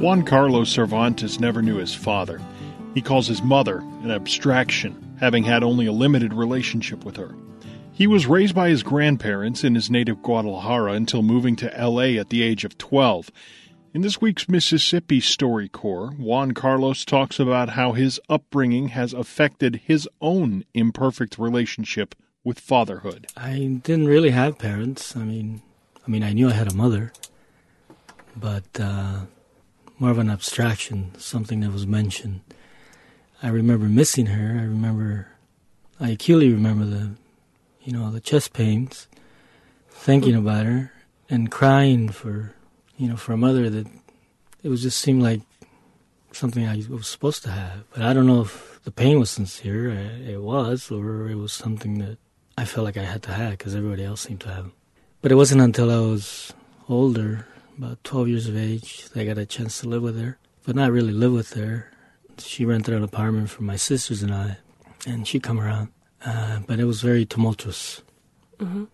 Juan 0.00 0.22
Carlos 0.22 0.70
Cervantes 0.70 1.38
never 1.40 1.60
knew 1.60 1.76
his 1.76 1.94
father. 1.94 2.40
He 2.94 3.02
calls 3.02 3.26
his 3.26 3.42
mother 3.42 3.80
an 4.02 4.10
abstraction, 4.10 5.14
having 5.20 5.44
had 5.44 5.62
only 5.62 5.84
a 5.84 5.92
limited 5.92 6.32
relationship 6.32 7.04
with 7.04 7.18
her. 7.18 7.34
He 7.92 8.06
was 8.06 8.26
raised 8.26 8.54
by 8.54 8.70
his 8.70 8.82
grandparents 8.82 9.62
in 9.62 9.74
his 9.74 9.90
native 9.90 10.22
Guadalajara 10.22 10.92
until 10.94 11.20
moving 11.20 11.54
to 11.56 11.66
LA 11.78 12.18
at 12.18 12.30
the 12.30 12.42
age 12.42 12.64
of 12.64 12.78
12. 12.78 13.30
In 13.92 14.00
this 14.00 14.22
week's 14.22 14.48
Mississippi 14.48 15.20
StoryCorps, 15.20 16.18
Juan 16.18 16.52
Carlos 16.52 17.04
talks 17.04 17.38
about 17.38 17.68
how 17.68 17.92
his 17.92 18.18
upbringing 18.30 18.88
has 18.88 19.12
affected 19.12 19.82
his 19.84 20.08
own 20.22 20.64
imperfect 20.72 21.38
relationship 21.38 22.14
with 22.42 22.58
fatherhood. 22.58 23.26
I 23.36 23.80
didn't 23.82 24.08
really 24.08 24.30
have 24.30 24.58
parents. 24.58 25.14
I 25.14 25.24
mean, 25.24 25.60
I 26.06 26.10
mean, 26.10 26.22
I 26.22 26.32
knew 26.32 26.48
I 26.48 26.52
had 26.52 26.72
a 26.72 26.74
mother, 26.74 27.12
but 28.34 28.64
uh, 28.80 29.26
more 30.00 30.10
of 30.10 30.18
an 30.18 30.30
abstraction, 30.30 31.12
something 31.18 31.60
that 31.60 31.70
was 31.70 31.86
mentioned. 31.86 32.40
I 33.42 33.48
remember 33.48 33.84
missing 33.84 34.26
her. 34.26 34.58
I 34.58 34.64
remember, 34.64 35.28
I 36.00 36.08
acutely 36.10 36.50
remember 36.50 36.86
the, 36.86 37.10
you 37.82 37.92
know, 37.92 38.10
the 38.10 38.20
chest 38.20 38.54
pains, 38.54 39.06
thinking 39.90 40.34
about 40.34 40.64
her 40.64 40.92
and 41.28 41.50
crying 41.50 42.08
for, 42.08 42.54
you 42.96 43.08
know, 43.08 43.16
for 43.16 43.34
a 43.34 43.36
mother 43.36 43.68
that 43.68 43.86
it 44.62 44.70
was 44.70 44.82
just 44.82 44.98
seemed 44.98 45.22
like 45.22 45.42
something 46.32 46.66
I 46.66 46.82
was 46.88 47.06
supposed 47.06 47.42
to 47.42 47.50
have. 47.50 47.84
But 47.92 48.02
I 48.02 48.14
don't 48.14 48.26
know 48.26 48.40
if 48.40 48.80
the 48.84 48.90
pain 48.90 49.20
was 49.20 49.30
sincere. 49.30 49.90
Uh, 49.90 50.30
it 50.30 50.40
was, 50.40 50.90
or 50.90 51.28
it 51.28 51.36
was 51.36 51.52
something 51.52 51.98
that 51.98 52.16
I 52.56 52.64
felt 52.64 52.86
like 52.86 52.96
I 52.96 53.04
had 53.04 53.22
to 53.24 53.32
have 53.32 53.52
because 53.52 53.74
everybody 53.74 54.04
else 54.04 54.22
seemed 54.22 54.40
to 54.42 54.48
have. 54.48 54.70
But 55.20 55.30
it 55.30 55.34
wasn't 55.34 55.60
until 55.60 55.90
I 55.90 55.98
was 55.98 56.54
older, 56.88 57.46
about 57.82 58.02
12 58.04 58.28
years 58.28 58.46
of 58.48 58.56
age, 58.56 59.08
that 59.10 59.20
I 59.20 59.24
got 59.24 59.38
a 59.38 59.46
chance 59.46 59.80
to 59.80 59.88
live 59.88 60.02
with 60.02 60.20
her. 60.20 60.38
But 60.64 60.76
not 60.76 60.92
really 60.92 61.12
live 61.12 61.32
with 61.32 61.54
her. 61.54 61.90
She 62.38 62.64
rented 62.64 62.94
an 62.94 63.02
apartment 63.02 63.48
for 63.50 63.62
my 63.62 63.76
sisters 63.76 64.22
and 64.22 64.32
I, 64.34 64.58
and 65.06 65.26
she'd 65.26 65.42
come 65.42 65.58
around. 65.60 65.88
Uh, 66.24 66.60
but 66.66 66.78
it 66.78 66.84
was 66.84 67.00
very 67.00 67.24
tumultuous. 67.24 68.02
Mm-hmm. 68.58 68.84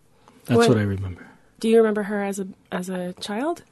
That's 0.44 0.58
What- 0.58 0.68
what 0.70 0.78
I 0.78 0.82
remember. 0.82 1.26
Do 1.58 1.68
you 1.68 1.78
remember 1.78 2.02
her 2.04 2.22
as 2.22 2.38
a 2.38 2.46
as 2.70 2.88
a 2.90 3.14
child? 3.14 3.62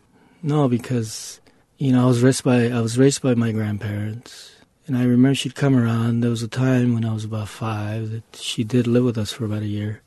No, 0.42 0.68
because 0.68 1.40
you 1.78 1.92
know 1.92 2.04
I 2.04 2.06
was 2.06 2.22
raised 2.22 2.42
by 2.42 2.68
I 2.70 2.80
was 2.80 2.96
raised 2.98 3.20
by 3.22 3.34
my 3.34 3.52
grandparents, 3.52 4.56
and 4.86 4.96
I 4.96 5.02
remember 5.04 5.34
she'd 5.34 5.54
come 5.54 5.76
around. 5.76 6.20
There 6.20 6.30
was 6.30 6.42
a 6.42 6.48
time 6.48 6.94
when 6.94 7.04
I 7.04 7.12
was 7.12 7.24
about 7.24 7.48
five 7.50 8.10
that 8.10 8.36
she 8.36 8.64
did 8.64 8.86
live 8.86 9.04
with 9.04 9.18
us 9.18 9.32
for 9.32 9.44
about 9.44 9.62
a 9.62 9.66
year, 9.66 10.00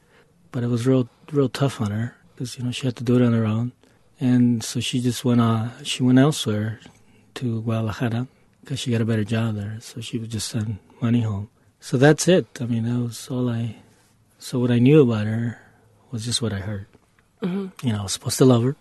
but 0.52 0.64
it 0.64 0.68
was 0.68 0.88
real 0.88 1.08
real 1.32 1.50
tough 1.50 1.80
on 1.80 1.92
her 1.92 2.16
because 2.34 2.58
you 2.58 2.64
know 2.66 2.72
she 2.72 2.88
had 2.88 2.96
to 2.98 3.04
do 3.04 3.16
it 3.16 3.22
on 3.22 3.34
her 3.34 3.46
own, 3.46 3.72
and 4.20 4.64
so 4.64 4.80
she 4.80 5.00
just 5.02 5.24
went 5.26 5.42
on. 5.42 5.72
She 5.84 6.04
went 6.04 6.20
elsewhere 6.20 6.80
to 7.36 7.62
Guadalajara 7.62 8.28
because 8.62 8.80
she 8.80 8.92
got 8.92 9.02
a 9.02 9.06
better 9.06 9.24
job 9.24 9.56
there. 9.56 9.78
So 9.80 10.02
she 10.02 10.18
would 10.18 10.30
just 10.32 10.50
send 10.50 10.80
money 11.02 11.22
home. 11.22 11.50
So 11.80 11.98
that's 11.98 12.28
it. 12.28 12.48
I 12.60 12.66
mean, 12.66 12.84
that 12.86 13.00
was 13.00 13.28
all 13.30 13.50
I. 13.50 13.78
So 14.40 14.60
what 14.60 14.72
I 14.72 14.80
knew 14.80 15.02
about 15.02 15.28
her 15.28 15.60
was 16.12 16.26
just 16.26 16.42
what 16.42 16.54
I 16.54 16.60
heard. 16.60 16.88
Mhm. 17.42 17.72
You 17.84 17.94
know, 17.94 18.00
I 18.00 18.04
was 18.04 18.14
supposed 18.14 18.38
to 18.40 18.46
love 18.46 18.64
her 18.64 18.76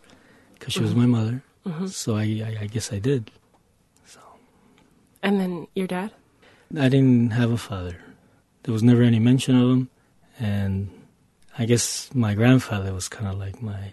because 0.54 0.72
she 0.72 0.80
was 0.80 0.92
Mhm. 0.94 0.96
my 0.96 1.06
mother. 1.06 1.42
Mhm. 1.66 1.88
So 1.90 2.16
I, 2.16 2.22
I, 2.22 2.56
I 2.62 2.66
guess 2.66 2.92
I 2.92 2.98
did. 2.98 3.30
So. 4.06 4.20
And 5.22 5.40
then 5.40 5.66
your 5.74 5.86
dad? 5.86 6.12
I 6.78 6.88
didn't 6.88 7.30
have 7.32 7.50
a 7.52 7.58
father. 7.58 7.96
There 8.64 8.72
was 8.72 8.82
never 8.82 9.02
any 9.02 9.18
mention 9.20 9.54
of 9.56 9.70
him, 9.70 9.90
and 10.40 10.90
I 11.58 11.64
guess 11.66 12.10
my 12.14 12.34
grandfather 12.34 12.92
was 12.92 13.08
kind 13.08 13.28
of 13.28 13.38
like 13.38 13.62
my 13.62 13.92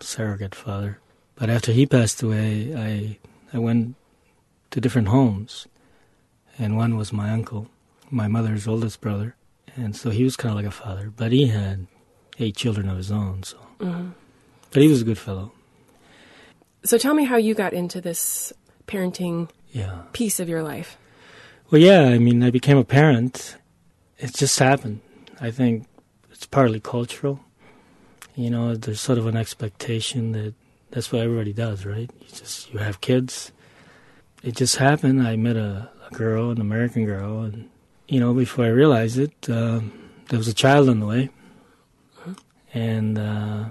Surrogate 0.00 0.54
father. 0.54 0.98
But 1.36 1.50
after 1.50 1.72
he 1.72 1.86
passed 1.86 2.22
away, 2.22 2.74
I 2.76 3.18
I 3.52 3.58
went 3.58 3.94
to 4.70 4.80
different 4.80 5.08
homes, 5.08 5.66
and 6.58 6.76
one 6.76 6.96
was 6.96 7.12
my 7.12 7.30
uncle, 7.30 7.68
my 8.10 8.28
mother's 8.28 8.66
oldest 8.66 9.00
brother, 9.00 9.34
and 9.76 9.94
so 9.96 10.10
he 10.10 10.24
was 10.24 10.36
kind 10.36 10.50
of 10.52 10.56
like 10.56 10.66
a 10.66 10.70
father. 10.70 11.10
But 11.14 11.32
he 11.32 11.46
had 11.48 11.86
eight 12.38 12.56
children 12.56 12.88
of 12.88 12.96
his 12.96 13.10
own, 13.12 13.42
so 13.42 13.56
Mhm. 13.78 14.12
but 14.70 14.82
he 14.82 14.88
was 14.88 15.02
a 15.02 15.04
good 15.04 15.18
fellow. 15.18 15.52
So 16.84 16.98
tell 16.98 17.14
me 17.14 17.24
how 17.24 17.36
you 17.36 17.54
got 17.54 17.72
into 17.72 18.00
this 18.00 18.52
parenting 18.86 19.48
Yeah. 19.72 20.02
piece 20.12 20.38
of 20.40 20.48
your 20.48 20.62
life. 20.62 20.96
Well, 21.70 21.80
yeah, 21.80 22.02
I 22.04 22.18
mean, 22.18 22.42
I 22.42 22.50
became 22.50 22.76
a 22.76 22.84
parent. 22.84 23.56
It 24.18 24.34
just 24.34 24.58
happened. 24.58 25.00
I 25.40 25.50
think 25.50 25.86
it's 26.30 26.46
partly 26.46 26.80
cultural. 26.80 27.40
You 28.34 28.50
know, 28.50 28.74
there's 28.74 29.00
sort 29.00 29.18
of 29.18 29.26
an 29.26 29.36
expectation 29.36 30.32
that 30.32 30.54
that's 30.90 31.12
what 31.12 31.22
everybody 31.22 31.52
does, 31.52 31.86
right? 31.86 32.10
You 32.20 32.26
just 32.28 32.72
you 32.72 32.78
have 32.78 33.00
kids. 33.00 33.52
It 34.42 34.56
just 34.56 34.76
happened. 34.76 35.26
I 35.26 35.36
met 35.36 35.56
a, 35.56 35.88
a 36.10 36.14
girl, 36.14 36.50
an 36.50 36.60
American 36.60 37.04
girl, 37.04 37.40
and 37.40 37.70
you 38.08 38.20
know, 38.20 38.34
before 38.34 38.64
I 38.64 38.68
realized 38.68 39.18
it, 39.18 39.48
um, 39.48 39.92
there 40.28 40.38
was 40.38 40.48
a 40.48 40.54
child 40.54 40.88
on 40.88 41.00
the 41.00 41.06
way, 41.06 41.30
and 42.72 43.18
uh, 43.18 43.64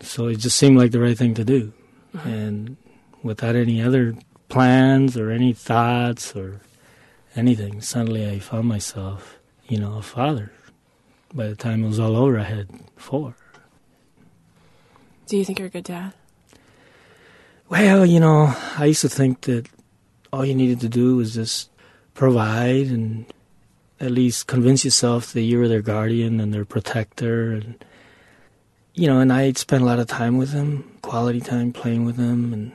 so 0.00 0.28
it 0.28 0.36
just 0.36 0.56
seemed 0.56 0.78
like 0.78 0.92
the 0.92 1.00
right 1.00 1.18
thing 1.18 1.34
to 1.34 1.44
do, 1.44 1.72
and 2.24 2.76
without 3.22 3.54
any 3.56 3.82
other 3.82 4.14
plans 4.48 5.16
or 5.16 5.30
any 5.30 5.52
thoughts 5.52 6.36
or 6.36 6.60
anything. 7.34 7.80
Suddenly 7.80 8.28
I 8.28 8.38
found 8.38 8.68
myself, 8.68 9.38
you 9.66 9.78
know, 9.78 9.96
a 9.96 10.02
father. 10.02 10.52
By 11.34 11.48
the 11.48 11.56
time 11.56 11.84
it 11.84 11.88
was 11.88 11.98
all 11.98 12.16
over, 12.16 12.38
I 12.38 12.44
had 12.44 12.68
four. 12.96 13.34
Do 15.26 15.36
you 15.36 15.44
think 15.44 15.58
you're 15.58 15.68
a 15.68 15.70
good 15.70 15.84
dad? 15.84 16.12
Well, 17.68 18.04
you 18.04 18.20
know, 18.20 18.54
I 18.76 18.86
used 18.86 19.00
to 19.00 19.08
think 19.08 19.42
that 19.42 19.66
all 20.32 20.44
you 20.44 20.54
needed 20.54 20.80
to 20.80 20.88
do 20.88 21.16
was 21.16 21.34
just 21.34 21.70
provide 22.14 22.86
and 22.86 23.24
at 23.98 24.10
least 24.10 24.46
convince 24.46 24.84
yourself 24.84 25.32
that 25.32 25.42
you 25.42 25.58
were 25.58 25.68
their 25.68 25.80
guardian 25.80 26.40
and 26.40 26.52
their 26.52 26.64
protector 26.64 27.52
and 27.52 27.82
you 28.94 29.06
know, 29.06 29.20
and 29.20 29.32
I 29.32 29.52
spent 29.52 29.82
a 29.82 29.86
lot 29.86 29.98
of 29.98 30.06
time 30.06 30.36
with 30.36 30.50
them, 30.50 30.98
quality 31.00 31.40
time 31.40 31.72
playing 31.72 32.04
with 32.04 32.16
them 32.16 32.52
and 32.52 32.72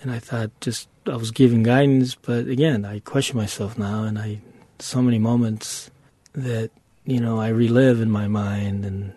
and 0.00 0.10
I 0.10 0.18
thought 0.18 0.50
just 0.60 0.88
I 1.06 1.16
was 1.16 1.30
giving 1.30 1.62
guidance, 1.62 2.14
but 2.14 2.46
again, 2.46 2.84
I 2.84 3.00
question 3.00 3.36
myself 3.36 3.76
now 3.76 4.04
and 4.04 4.18
I 4.18 4.40
so 4.78 5.02
many 5.02 5.18
moments 5.18 5.90
that, 6.32 6.70
you 7.10 7.20
know, 7.20 7.40
I 7.40 7.48
relive 7.48 8.00
in 8.00 8.10
my 8.10 8.28
mind 8.28 8.84
and 8.84 9.12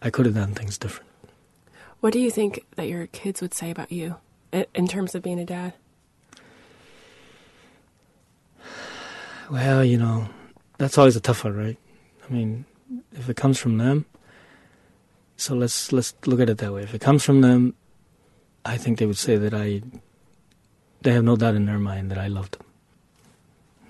I 0.00 0.10
could 0.10 0.24
have 0.26 0.36
done 0.36 0.54
things 0.54 0.78
different. 0.78 1.10
What 1.98 2.12
do 2.12 2.20
you 2.20 2.30
think 2.30 2.64
that 2.76 2.86
your 2.86 3.08
kids 3.08 3.42
would 3.42 3.52
say 3.52 3.70
about 3.70 3.90
you 3.90 4.16
in 4.52 4.86
terms 4.86 5.14
of 5.14 5.22
being 5.22 5.40
a 5.40 5.44
dad? 5.44 5.72
Well, 9.50 9.84
you 9.84 9.98
know, 9.98 10.28
that's 10.78 10.96
always 10.96 11.16
a 11.16 11.20
tough 11.20 11.42
one, 11.42 11.56
right? 11.56 11.78
I 12.28 12.32
mean, 12.32 12.66
if 13.12 13.28
it 13.28 13.36
comes 13.36 13.58
from 13.58 13.78
them, 13.78 14.06
so 15.36 15.54
let's 15.56 15.92
let's 15.92 16.14
look 16.26 16.38
at 16.38 16.48
it 16.48 16.58
that 16.58 16.72
way. 16.72 16.82
If 16.82 16.94
it 16.94 17.00
comes 17.00 17.24
from 17.24 17.40
them, 17.40 17.74
I 18.64 18.76
think 18.76 18.98
they 18.98 19.06
would 19.06 19.18
say 19.18 19.36
that 19.36 19.52
I. 19.52 19.82
They 21.02 21.12
have 21.12 21.24
no 21.24 21.36
doubt 21.36 21.56
in 21.56 21.66
their 21.66 21.78
mind 21.78 22.10
that 22.10 22.18
I 22.18 22.28
love 22.28 22.50
them. 22.52 22.62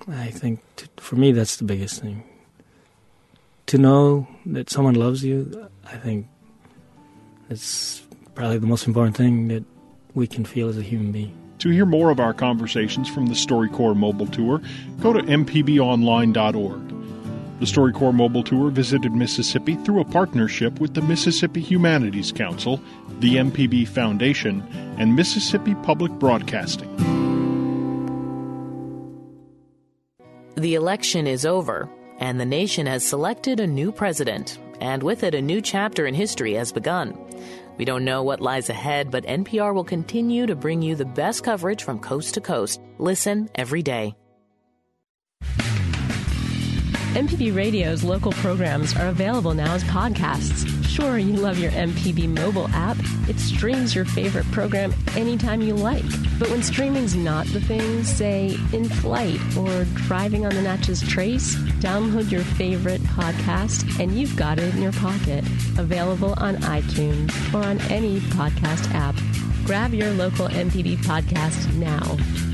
I 0.08 0.30
think 0.30 0.60
t- 0.76 0.86
for 0.96 1.16
me 1.16 1.30
that's 1.30 1.56
the 1.56 1.64
biggest 1.64 2.00
thing. 2.00 2.24
To 3.74 3.78
know 3.78 4.28
that 4.46 4.70
someone 4.70 4.94
loves 4.94 5.24
you, 5.24 5.68
I 5.84 5.96
think 5.96 6.28
it's 7.50 8.04
probably 8.36 8.58
the 8.58 8.68
most 8.68 8.86
important 8.86 9.16
thing 9.16 9.48
that 9.48 9.64
we 10.14 10.28
can 10.28 10.44
feel 10.44 10.68
as 10.68 10.78
a 10.78 10.82
human 10.82 11.10
being. 11.10 11.36
To 11.58 11.70
hear 11.70 11.84
more 11.84 12.10
of 12.10 12.20
our 12.20 12.32
conversations 12.32 13.08
from 13.08 13.26
the 13.26 13.34
StoryCorps 13.34 13.96
Mobile 13.96 14.28
Tour, 14.28 14.62
go 15.00 15.12
to 15.12 15.18
mpbonline.org. 15.18 16.88
The 17.58 17.66
StoryCorps 17.66 18.14
Mobile 18.14 18.44
Tour 18.44 18.70
visited 18.70 19.10
Mississippi 19.10 19.74
through 19.74 20.02
a 20.02 20.04
partnership 20.04 20.78
with 20.78 20.94
the 20.94 21.02
Mississippi 21.02 21.60
Humanities 21.60 22.30
Council, 22.30 22.80
the 23.18 23.34
MPB 23.38 23.88
Foundation, 23.88 24.62
and 24.98 25.16
Mississippi 25.16 25.74
Public 25.82 26.12
Broadcasting. 26.12 26.94
The 30.54 30.76
election 30.76 31.26
is 31.26 31.44
over, 31.44 31.90
and 32.18 32.40
the 32.40 32.44
nation 32.44 32.86
has 32.86 33.06
selected 33.06 33.60
a 33.60 33.66
new 33.66 33.92
president, 33.92 34.58
and 34.80 35.02
with 35.02 35.22
it, 35.22 35.34
a 35.34 35.42
new 35.42 35.60
chapter 35.60 36.06
in 36.06 36.14
history 36.14 36.54
has 36.54 36.72
begun. 36.72 37.16
We 37.76 37.84
don't 37.84 38.04
know 38.04 38.22
what 38.22 38.40
lies 38.40 38.70
ahead, 38.70 39.10
but 39.10 39.24
NPR 39.24 39.74
will 39.74 39.84
continue 39.84 40.46
to 40.46 40.54
bring 40.54 40.82
you 40.82 40.94
the 40.94 41.04
best 41.04 41.42
coverage 41.42 41.82
from 41.82 41.98
coast 41.98 42.34
to 42.34 42.40
coast. 42.40 42.80
Listen 42.98 43.48
every 43.54 43.82
day. 43.82 44.14
MPB 47.14 47.54
Radio's 47.54 48.02
local 48.02 48.32
programs 48.32 48.96
are 48.96 49.06
available 49.06 49.54
now 49.54 49.74
as 49.74 49.84
podcasts. 49.84 50.83
Sure, 50.94 51.18
you 51.18 51.32
love 51.32 51.58
your 51.58 51.72
MPB 51.72 52.28
mobile 52.28 52.68
app. 52.68 52.96
It 53.28 53.40
streams 53.40 53.96
your 53.96 54.04
favorite 54.04 54.48
program 54.52 54.94
anytime 55.16 55.60
you 55.60 55.74
like. 55.74 56.04
But 56.38 56.50
when 56.50 56.62
streaming's 56.62 57.16
not 57.16 57.46
the 57.46 57.60
thing, 57.60 58.04
say 58.04 58.56
in 58.72 58.88
flight 58.88 59.40
or 59.56 59.82
driving 60.06 60.46
on 60.46 60.54
the 60.54 60.62
Natchez 60.62 61.00
Trace, 61.00 61.56
download 61.80 62.30
your 62.30 62.42
favorite 62.42 63.00
podcast 63.02 63.98
and 63.98 64.12
you've 64.12 64.36
got 64.36 64.60
it 64.60 64.72
in 64.72 64.80
your 64.80 64.92
pocket. 64.92 65.44
Available 65.78 66.34
on 66.36 66.58
iTunes 66.58 67.32
or 67.52 67.66
on 67.66 67.80
any 67.90 68.20
podcast 68.20 68.88
app. 68.94 69.16
Grab 69.64 69.94
your 69.94 70.12
local 70.12 70.46
MPB 70.46 70.98
podcast 70.98 71.74
now. 71.74 72.53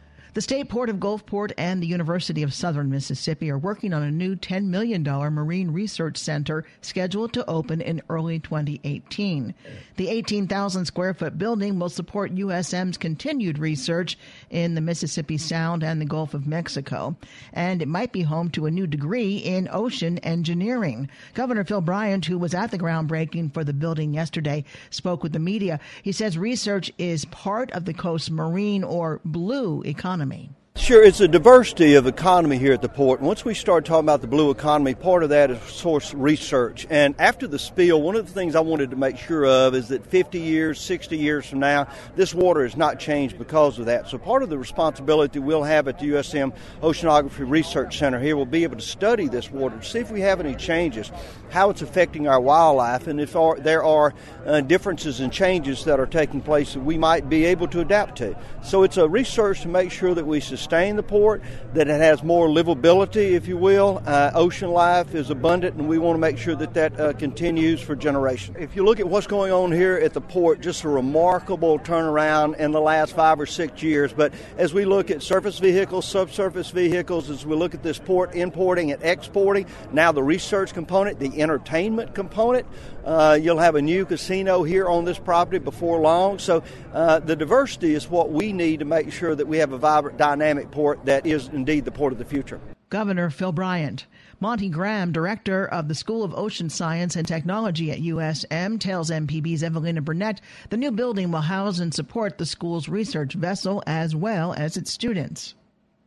The 0.33 0.39
State 0.41 0.69
Port 0.69 0.89
of 0.89 0.95
Gulfport 0.95 1.51
and 1.57 1.83
the 1.83 1.87
University 1.87 2.41
of 2.41 2.53
Southern 2.53 2.89
Mississippi 2.89 3.51
are 3.51 3.57
working 3.57 3.93
on 3.93 4.01
a 4.01 4.09
new 4.09 4.37
$10 4.37 4.67
million 4.67 5.03
marine 5.03 5.71
research 5.71 6.15
center 6.15 6.63
scheduled 6.79 7.33
to 7.33 7.45
open 7.49 7.81
in 7.81 8.01
early 8.07 8.39
2018. 8.39 9.53
The 9.97 10.07
18,000 10.07 10.85
square 10.85 11.13
foot 11.13 11.37
building 11.37 11.79
will 11.79 11.89
support 11.89 12.33
USM's 12.33 12.95
continued 12.95 13.59
research 13.59 14.17
in 14.49 14.73
the 14.73 14.79
Mississippi 14.79 15.37
Sound 15.37 15.83
and 15.83 15.99
the 15.99 16.05
Gulf 16.05 16.33
of 16.33 16.47
Mexico, 16.47 17.17
and 17.51 17.81
it 17.81 17.89
might 17.89 18.13
be 18.13 18.21
home 18.21 18.49
to 18.51 18.67
a 18.67 18.71
new 18.71 18.87
degree 18.87 19.35
in 19.35 19.67
ocean 19.69 20.17
engineering. 20.19 21.09
Governor 21.33 21.65
Phil 21.65 21.81
Bryant, 21.81 22.25
who 22.25 22.37
was 22.37 22.53
at 22.53 22.71
the 22.71 22.79
groundbreaking 22.79 23.53
for 23.53 23.65
the 23.65 23.73
building 23.73 24.13
yesterday, 24.13 24.63
spoke 24.91 25.23
with 25.23 25.33
the 25.33 25.39
media. 25.39 25.81
He 26.03 26.13
says 26.13 26.37
research 26.37 26.89
is 26.97 27.25
part 27.25 27.69
of 27.71 27.83
the 27.83 27.93
coast's 27.93 28.29
marine 28.29 28.85
or 28.85 29.19
blue 29.25 29.83
economy 29.83 30.20
economy. 30.21 30.51
Sure, 30.77 31.03
it's 31.03 31.19
a 31.19 31.27
diversity 31.27 31.95
of 31.95 32.07
economy 32.07 32.57
here 32.57 32.73
at 32.73 32.81
the 32.81 32.89
port. 32.89 33.19
And 33.19 33.27
once 33.27 33.43
we 33.43 33.53
start 33.53 33.85
talking 33.85 34.05
about 34.05 34.21
the 34.21 34.27
blue 34.27 34.51
economy, 34.51 34.95
part 34.95 35.21
of 35.21 35.29
that 35.29 35.51
is 35.51 35.61
source 35.63 36.13
research. 36.13 36.87
And 36.89 37.13
after 37.19 37.45
the 37.45 37.59
spill, 37.59 38.01
one 38.01 38.15
of 38.15 38.25
the 38.25 38.31
things 38.31 38.55
I 38.55 38.61
wanted 38.61 38.89
to 38.91 38.95
make 38.95 39.17
sure 39.17 39.45
of 39.45 39.75
is 39.75 39.89
that 39.89 40.05
50 40.07 40.39
years, 40.39 40.79
60 40.79 41.17
years 41.17 41.45
from 41.45 41.59
now, 41.59 41.87
this 42.15 42.33
water 42.33 42.63
has 42.63 42.77
not 42.77 42.99
changed 42.99 43.37
because 43.37 43.79
of 43.79 43.85
that. 43.87 44.07
So 44.07 44.17
part 44.17 44.43
of 44.43 44.49
the 44.49 44.57
responsibility 44.57 45.39
we'll 45.39 45.63
have 45.63 45.89
at 45.89 45.99
the 45.99 46.05
USM 46.11 46.55
Oceanography 46.81 47.47
Research 47.49 47.97
Center 47.97 48.19
here 48.19 48.37
will 48.37 48.45
be 48.45 48.63
able 48.63 48.77
to 48.77 48.81
study 48.81 49.27
this 49.27 49.51
water, 49.51 49.77
to 49.77 49.85
see 49.85 49.99
if 49.99 50.09
we 50.09 50.21
have 50.21 50.39
any 50.39 50.55
changes, 50.55 51.11
how 51.51 51.69
it's 51.69 51.81
affecting 51.81 52.27
our 52.27 52.39
wildlife, 52.39 53.07
and 53.07 53.19
if 53.19 53.33
there 53.59 53.83
are 53.83 54.13
uh, 54.45 54.61
differences 54.61 55.19
and 55.19 55.31
changes 55.31 55.83
that 55.85 55.99
are 55.99 56.05
taking 56.05 56.41
place 56.41 56.73
that 56.73 56.79
we 56.79 56.97
might 56.97 57.29
be 57.29 57.45
able 57.45 57.67
to 57.67 57.81
adapt 57.81 58.17
to. 58.17 58.35
So 58.63 58.83
it's 58.83 58.97
a 58.97 59.07
research 59.07 59.61
to 59.61 59.67
make 59.67 59.91
sure 59.91 60.15
that 60.15 60.25
we 60.25 60.39
sustain 60.39 60.95
the 60.95 61.03
port, 61.03 61.41
that 61.73 61.87
it 61.87 62.01
has 62.01 62.23
more 62.23 62.47
livability, 62.47 63.31
if 63.31 63.47
you 63.47 63.57
will. 63.57 64.01
Uh, 64.05 64.31
ocean 64.33 64.71
life 64.71 65.13
is 65.13 65.29
abundant, 65.29 65.75
and 65.75 65.87
we 65.87 65.97
want 65.97 66.15
to 66.15 66.19
make 66.19 66.37
sure 66.37 66.55
that 66.55 66.73
that 66.73 66.99
uh, 66.99 67.13
continues 67.13 67.81
for 67.81 67.95
generations. 67.95 68.57
If 68.59 68.75
you 68.75 68.85
look 68.85 68.99
at 68.99 69.07
what's 69.07 69.27
going 69.27 69.51
on 69.51 69.71
here 69.71 69.97
at 69.97 70.13
the 70.13 70.21
port, 70.21 70.61
just 70.61 70.83
a 70.83 70.89
remarkable 70.89 71.79
turnaround 71.79 72.57
in 72.57 72.71
the 72.71 72.81
last 72.81 73.13
five 73.13 73.39
or 73.39 73.45
six 73.45 73.83
years. 73.83 74.13
But 74.13 74.33
as 74.57 74.73
we 74.73 74.85
look 74.85 75.11
at 75.11 75.21
surface 75.21 75.59
vehicles, 75.59 76.07
subsurface 76.07 76.71
vehicles, 76.71 77.29
as 77.29 77.45
we 77.45 77.55
look 77.55 77.73
at 77.73 77.83
this 77.83 77.99
port 77.99 78.35
importing 78.35 78.91
and 78.91 79.03
exporting, 79.03 79.65
now 79.91 80.11
the 80.11 80.23
research 80.23 80.73
component, 80.73 81.19
the 81.19 81.40
entertainment 81.41 82.13
component, 82.13 82.65
uh, 83.05 83.37
you'll 83.41 83.59
have 83.59 83.75
a 83.75 83.81
new 83.81 84.05
casino 84.05 84.63
here 84.63 84.87
on 84.87 85.05
this 85.05 85.19
property 85.19 85.59
before 85.59 85.99
long. 85.99 86.39
So 86.39 86.63
uh, 86.93 87.19
the 87.19 87.35
diversity 87.35 87.93
is 87.93 88.09
what 88.09 88.31
we 88.31 88.53
need 88.53 88.79
to 88.79 88.85
make 88.85 89.11
sure 89.11 89.35
that 89.35 89.47
we 89.47 89.57
have 89.57 89.71
a 89.71 89.77
vibrant, 89.77 90.17
dynamic 90.17 90.71
port 90.71 91.05
that 91.05 91.25
is 91.25 91.47
indeed 91.49 91.85
the 91.85 91.91
port 91.91 92.13
of 92.13 92.19
the 92.19 92.25
future. 92.25 92.59
Governor 92.89 93.29
Phil 93.29 93.53
Bryant. 93.53 94.05
Monty 94.41 94.69
Graham, 94.69 95.11
director 95.11 95.65
of 95.65 95.87
the 95.87 95.95
School 95.95 96.23
of 96.23 96.33
Ocean 96.33 96.69
Science 96.69 97.15
and 97.15 97.27
Technology 97.27 97.91
at 97.91 97.99
USM, 97.99 98.79
tells 98.79 99.11
MPB's 99.11 99.61
Evelina 99.61 100.01
Burnett 100.01 100.41
the 100.71 100.77
new 100.77 100.91
building 100.91 101.31
will 101.31 101.41
house 101.41 101.79
and 101.79 101.93
support 101.93 102.37
the 102.37 102.45
school's 102.45 102.89
research 102.89 103.33
vessel 103.33 103.83
as 103.85 104.15
well 104.15 104.53
as 104.57 104.77
its 104.77 104.91
students. 104.91 105.53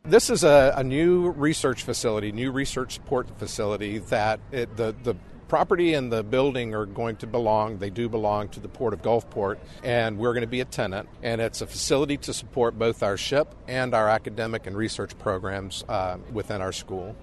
This 0.07 0.29
is 0.29 0.43
a, 0.43 0.71
a 0.77 0.83
new 0.83 1.31
research 1.31 1.81
facility, 1.81 2.31
new 2.31 2.51
research 2.51 2.93
support 2.93 3.27
facility 3.39 3.97
that 3.97 4.39
it, 4.51 4.77
the, 4.77 4.93
the 5.01 5.15
property 5.47 5.95
and 5.95 6.11
the 6.11 6.21
building 6.21 6.75
are 6.75 6.85
going 6.85 7.15
to 7.17 7.27
belong, 7.27 7.79
they 7.79 7.89
do 7.89 8.07
belong 8.07 8.49
to 8.49 8.59
the 8.59 8.67
Port 8.67 8.93
of 8.93 9.01
Gulfport, 9.01 9.57
and 9.83 10.19
we're 10.19 10.33
going 10.33 10.41
to 10.41 10.47
be 10.47 10.61
a 10.61 10.65
tenant. 10.65 11.09
And 11.23 11.41
it's 11.41 11.61
a 11.61 11.67
facility 11.67 12.17
to 12.17 12.33
support 12.33 12.77
both 12.77 13.01
our 13.01 13.17
ship 13.17 13.55
and 13.67 13.95
our 13.95 14.07
academic 14.07 14.67
and 14.67 14.77
research 14.77 15.17
programs 15.17 15.83
uh, 15.89 16.17
within 16.31 16.61
our 16.61 16.71
school. 16.71 17.15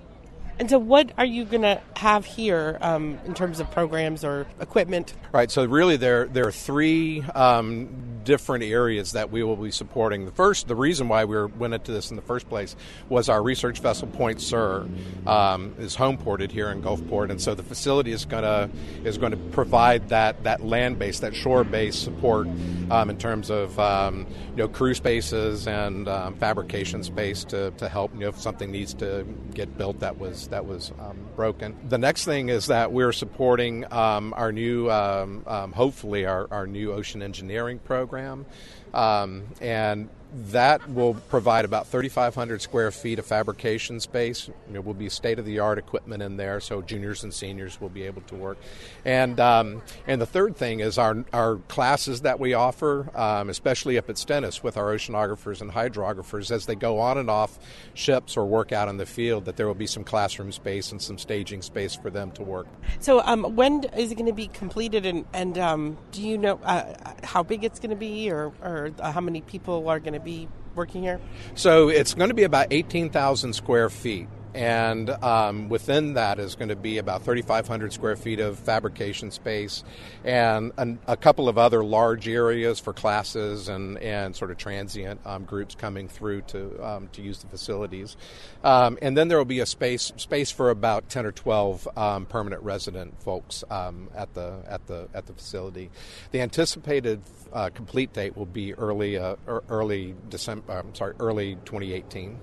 And 0.62 0.70
so, 0.70 0.78
what 0.78 1.10
are 1.18 1.24
you 1.24 1.44
going 1.44 1.62
to 1.62 1.80
have 1.96 2.24
here 2.24 2.78
um, 2.80 3.18
in 3.24 3.34
terms 3.34 3.58
of 3.58 3.68
programs 3.72 4.22
or 4.22 4.46
equipment? 4.60 5.12
Right. 5.32 5.50
So, 5.50 5.64
really, 5.64 5.96
there 5.96 6.26
there 6.26 6.46
are 6.46 6.52
three 6.52 7.20
um, 7.34 8.12
different 8.24 8.64
areas 8.64 9.12
that 9.12 9.30
we 9.30 9.42
will 9.42 9.56
be 9.56 9.70
supporting. 9.70 10.24
The 10.24 10.30
first, 10.30 10.68
the 10.68 10.76
reason 10.76 11.08
why 11.08 11.24
we 11.24 11.44
went 11.46 11.74
into 11.74 11.92
this 11.92 12.10
in 12.10 12.16
the 12.16 12.22
first 12.22 12.48
place 12.48 12.76
was 13.08 13.28
our 13.28 13.42
research 13.42 13.80
vessel 13.80 14.08
Point 14.08 14.40
Sur 14.40 14.86
um, 15.26 15.74
is 15.78 15.94
home 15.94 16.16
ported 16.16 16.52
here 16.52 16.70
in 16.70 16.82
Gulfport, 16.82 17.30
and 17.30 17.40
so 17.40 17.54
the 17.54 17.62
facility 17.62 18.12
is 18.12 18.24
going 18.24 18.44
to 18.44 18.70
is 19.04 19.18
going 19.18 19.32
to 19.32 19.38
provide 19.50 20.10
that 20.10 20.44
that 20.44 20.62
land 20.62 20.98
base, 20.98 21.20
that 21.20 21.34
shore 21.34 21.64
base 21.64 21.96
support 21.96 22.46
um, 22.90 23.10
in 23.10 23.18
terms 23.18 23.50
of 23.50 23.78
um, 23.78 24.26
you 24.50 24.56
know 24.56 24.68
crew 24.68 24.94
spaces 24.94 25.66
and 25.66 26.08
um, 26.08 26.36
fabrication 26.36 27.02
space 27.02 27.44
to, 27.44 27.70
to 27.72 27.88
help 27.88 28.12
you 28.14 28.20
know 28.20 28.28
if 28.28 28.38
something 28.38 28.70
needs 28.70 28.94
to 28.94 29.26
get 29.54 29.76
built 29.76 29.98
that 30.00 30.18
was 30.18 30.48
that 30.52 30.66
was 30.66 30.92
um, 31.00 31.16
broken. 31.34 31.74
The 31.88 31.98
next 31.98 32.24
thing 32.24 32.50
is 32.50 32.66
that 32.66 32.92
we're 32.92 33.12
supporting 33.12 33.90
um, 33.90 34.34
our 34.36 34.52
new, 34.52 34.90
um, 34.90 35.42
um, 35.46 35.72
hopefully, 35.72 36.26
our, 36.26 36.46
our 36.50 36.66
new 36.66 36.92
ocean 36.92 37.22
engineering 37.22 37.78
program. 37.78 38.44
Um, 38.92 39.44
and 39.60 40.10
that 40.32 40.88
will 40.90 41.14
provide 41.14 41.64
about 41.64 41.86
3,500 41.86 42.62
square 42.62 42.90
feet 42.90 43.18
of 43.18 43.26
fabrication 43.26 44.00
space. 44.00 44.48
There 44.70 44.80
will 44.80 44.94
be 44.94 45.08
state 45.08 45.38
of 45.38 45.44
the 45.44 45.58
art 45.58 45.78
equipment 45.78 46.22
in 46.22 46.36
there, 46.38 46.58
so 46.60 46.80
juniors 46.80 47.22
and 47.22 47.34
seniors 47.34 47.80
will 47.80 47.90
be 47.90 48.04
able 48.04 48.22
to 48.22 48.34
work. 48.34 48.56
And 49.04 49.38
um, 49.38 49.82
and 50.06 50.20
the 50.20 50.26
third 50.26 50.56
thing 50.56 50.80
is 50.80 50.96
our 50.96 51.24
our 51.32 51.56
classes 51.68 52.22
that 52.22 52.40
we 52.40 52.54
offer, 52.54 53.10
um, 53.14 53.50
especially 53.50 53.98
up 53.98 54.08
at 54.08 54.16
Stennis 54.16 54.62
with 54.62 54.76
our 54.76 54.94
oceanographers 54.94 55.60
and 55.60 55.70
hydrographers, 55.70 56.50
as 56.50 56.66
they 56.66 56.74
go 56.74 56.98
on 56.98 57.18
and 57.18 57.28
off 57.28 57.58
ships 57.94 58.36
or 58.36 58.46
work 58.46 58.72
out 58.72 58.88
in 58.88 58.96
the 58.96 59.06
field, 59.06 59.44
that 59.44 59.56
there 59.56 59.66
will 59.66 59.74
be 59.74 59.86
some 59.86 60.04
classroom 60.04 60.50
space 60.50 60.92
and 60.92 61.02
some 61.02 61.18
staging 61.18 61.60
space 61.60 61.94
for 61.94 62.10
them 62.10 62.30
to 62.32 62.42
work. 62.42 62.66
So 63.00 63.20
um, 63.20 63.54
when 63.54 63.84
is 63.96 64.10
it 64.10 64.14
going 64.14 64.26
to 64.26 64.32
be 64.32 64.48
completed, 64.48 65.04
and 65.04 65.26
and 65.34 65.58
um, 65.58 65.98
do 66.10 66.22
you 66.22 66.38
know 66.38 66.58
uh, 66.64 66.94
how 67.22 67.42
big 67.42 67.64
it's 67.64 67.78
going 67.78 67.90
to 67.90 67.96
be, 67.96 68.30
or 68.30 68.52
or 68.62 68.92
how 69.02 69.20
many 69.20 69.42
people 69.42 69.88
are 69.88 70.00
going 70.00 70.14
to 70.14 70.21
be 70.24 70.48
working 70.74 71.02
here? 71.02 71.20
So 71.54 71.88
it's 71.88 72.14
going 72.14 72.30
to 72.30 72.34
be 72.34 72.44
about 72.44 72.68
18,000 72.70 73.52
square 73.52 73.90
feet 73.90 74.28
and 74.54 75.08
um, 75.10 75.68
within 75.68 76.14
that 76.14 76.38
is 76.38 76.54
going 76.54 76.68
to 76.68 76.76
be 76.76 76.98
about 76.98 77.22
3,500 77.22 77.92
square 77.92 78.16
feet 78.16 78.40
of 78.40 78.58
fabrication 78.58 79.30
space 79.30 79.82
and 80.24 80.72
an, 80.76 80.98
a 81.06 81.16
couple 81.16 81.48
of 81.48 81.56
other 81.56 81.82
large 81.82 82.28
areas 82.28 82.78
for 82.78 82.92
classes 82.92 83.68
and, 83.68 83.98
and 83.98 84.36
sort 84.36 84.50
of 84.50 84.58
transient 84.58 85.20
um, 85.24 85.44
groups 85.44 85.74
coming 85.74 86.08
through 86.08 86.42
to, 86.42 86.86
um, 86.86 87.08
to 87.12 87.22
use 87.22 87.38
the 87.38 87.46
facilities. 87.46 88.16
Um, 88.62 88.98
and 89.00 89.16
then 89.16 89.28
there 89.28 89.38
will 89.38 89.44
be 89.44 89.60
a 89.60 89.66
space 89.66 90.12
space 90.16 90.50
for 90.50 90.70
about 90.70 91.08
10 91.08 91.26
or 91.26 91.32
12 91.32 91.88
um, 91.96 92.26
permanent 92.26 92.62
resident 92.62 93.20
folks 93.22 93.64
um, 93.70 94.10
at, 94.14 94.32
the, 94.34 94.62
at, 94.68 94.86
the, 94.86 95.08
at 95.14 95.26
the 95.26 95.32
facility. 95.32 95.90
The 96.30 96.40
anticipated 96.40 97.22
uh, 97.52 97.70
complete 97.70 98.12
date 98.12 98.36
will 98.36 98.46
be 98.46 98.74
early, 98.74 99.18
uh, 99.18 99.36
early 99.46 100.14
December, 100.28 100.72
I'm 100.72 100.94
sorry, 100.94 101.14
early 101.18 101.56
2018. 101.64 102.38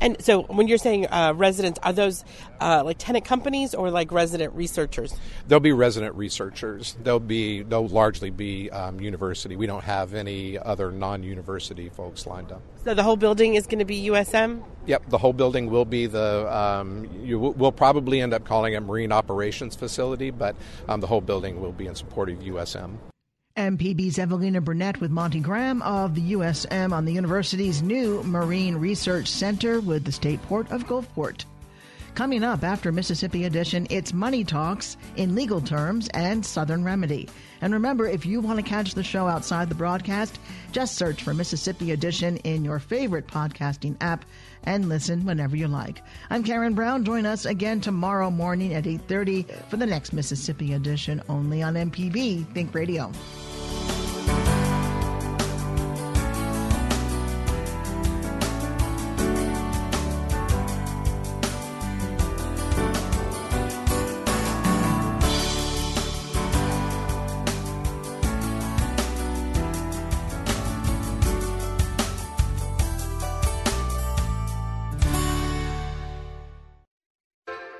And 0.00 0.22
so, 0.22 0.42
when 0.42 0.68
you're 0.68 0.78
saying 0.78 1.06
uh, 1.06 1.32
residents, 1.34 1.78
are 1.82 1.92
those 1.92 2.24
uh, 2.60 2.82
like 2.84 2.98
tenant 2.98 3.24
companies 3.24 3.74
or 3.74 3.90
like 3.90 4.12
resident 4.12 4.54
researchers? 4.54 5.14
They'll 5.48 5.60
be 5.60 5.72
resident 5.72 6.14
researchers. 6.14 6.96
They'll 7.02 7.20
be 7.20 7.62
they'll 7.62 7.88
largely 7.88 8.30
be 8.30 8.70
um, 8.70 9.00
university. 9.00 9.56
We 9.56 9.66
don't 9.66 9.84
have 9.84 10.14
any 10.14 10.58
other 10.58 10.92
non-university 10.92 11.88
folks 11.88 12.26
lined 12.26 12.52
up. 12.52 12.62
So 12.84 12.94
the 12.94 13.02
whole 13.02 13.16
building 13.16 13.54
is 13.54 13.66
going 13.66 13.78
to 13.78 13.84
be 13.84 14.08
USM. 14.08 14.62
Yep, 14.86 15.08
the 15.08 15.18
whole 15.18 15.32
building 15.32 15.70
will 15.70 15.84
be 15.84 16.06
the. 16.06 16.54
Um, 16.54 17.08
you 17.24 17.38
will 17.38 17.52
we'll 17.52 17.72
probably 17.72 18.20
end 18.20 18.34
up 18.34 18.44
calling 18.44 18.74
it 18.74 18.80
Marine 18.80 19.12
Operations 19.12 19.74
Facility, 19.74 20.30
but 20.30 20.56
um, 20.88 21.00
the 21.00 21.06
whole 21.06 21.20
building 21.20 21.60
will 21.60 21.72
be 21.72 21.86
in 21.86 21.94
support 21.94 22.28
of 22.28 22.38
USM. 22.38 22.98
MPB's 23.56 24.18
Evelina 24.18 24.60
Burnett 24.60 25.00
with 25.00 25.10
Monty 25.10 25.40
Graham 25.40 25.80
of 25.80 26.14
the 26.14 26.32
USM 26.32 26.92
on 26.92 27.06
the 27.06 27.12
university's 27.14 27.80
new 27.80 28.22
Marine 28.22 28.76
Research 28.76 29.28
Center 29.28 29.80
with 29.80 30.04
the 30.04 30.12
State 30.12 30.42
Port 30.42 30.70
of 30.70 30.86
Gulfport. 30.86 31.46
Coming 32.14 32.44
up 32.44 32.62
after 32.64 32.92
Mississippi 32.92 33.44
Edition, 33.44 33.86
it's 33.88 34.12
Money 34.12 34.44
Talks 34.44 34.98
in 35.16 35.34
legal 35.34 35.62
terms 35.62 36.08
and 36.14 36.44
Southern 36.44 36.84
Remedy. 36.84 37.30
And 37.62 37.72
remember, 37.72 38.06
if 38.06 38.26
you 38.26 38.40
want 38.40 38.58
to 38.58 38.62
catch 38.62 38.92
the 38.92 39.02
show 39.02 39.26
outside 39.26 39.70
the 39.70 39.74
broadcast, 39.74 40.38
just 40.72 40.96
search 40.96 41.22
for 41.22 41.32
Mississippi 41.32 41.92
Edition 41.92 42.36
in 42.38 42.64
your 42.64 42.78
favorite 42.78 43.26
podcasting 43.26 43.96
app 44.02 44.24
and 44.64 44.88
listen 44.88 45.24
whenever 45.24 45.56
you 45.56 45.68
like. 45.68 46.02
I'm 46.28 46.42
Karen 46.42 46.74
Brown. 46.74 47.04
Join 47.04 47.24
us 47.24 47.46
again 47.46 47.80
tomorrow 47.80 48.30
morning 48.30 48.74
at 48.74 48.84
8:30 48.84 49.46
for 49.70 49.78
the 49.78 49.86
next 49.86 50.12
Mississippi 50.12 50.74
Edition 50.74 51.22
only 51.30 51.62
on 51.62 51.74
MPB 51.74 52.52
Think 52.52 52.74
Radio. 52.74 53.12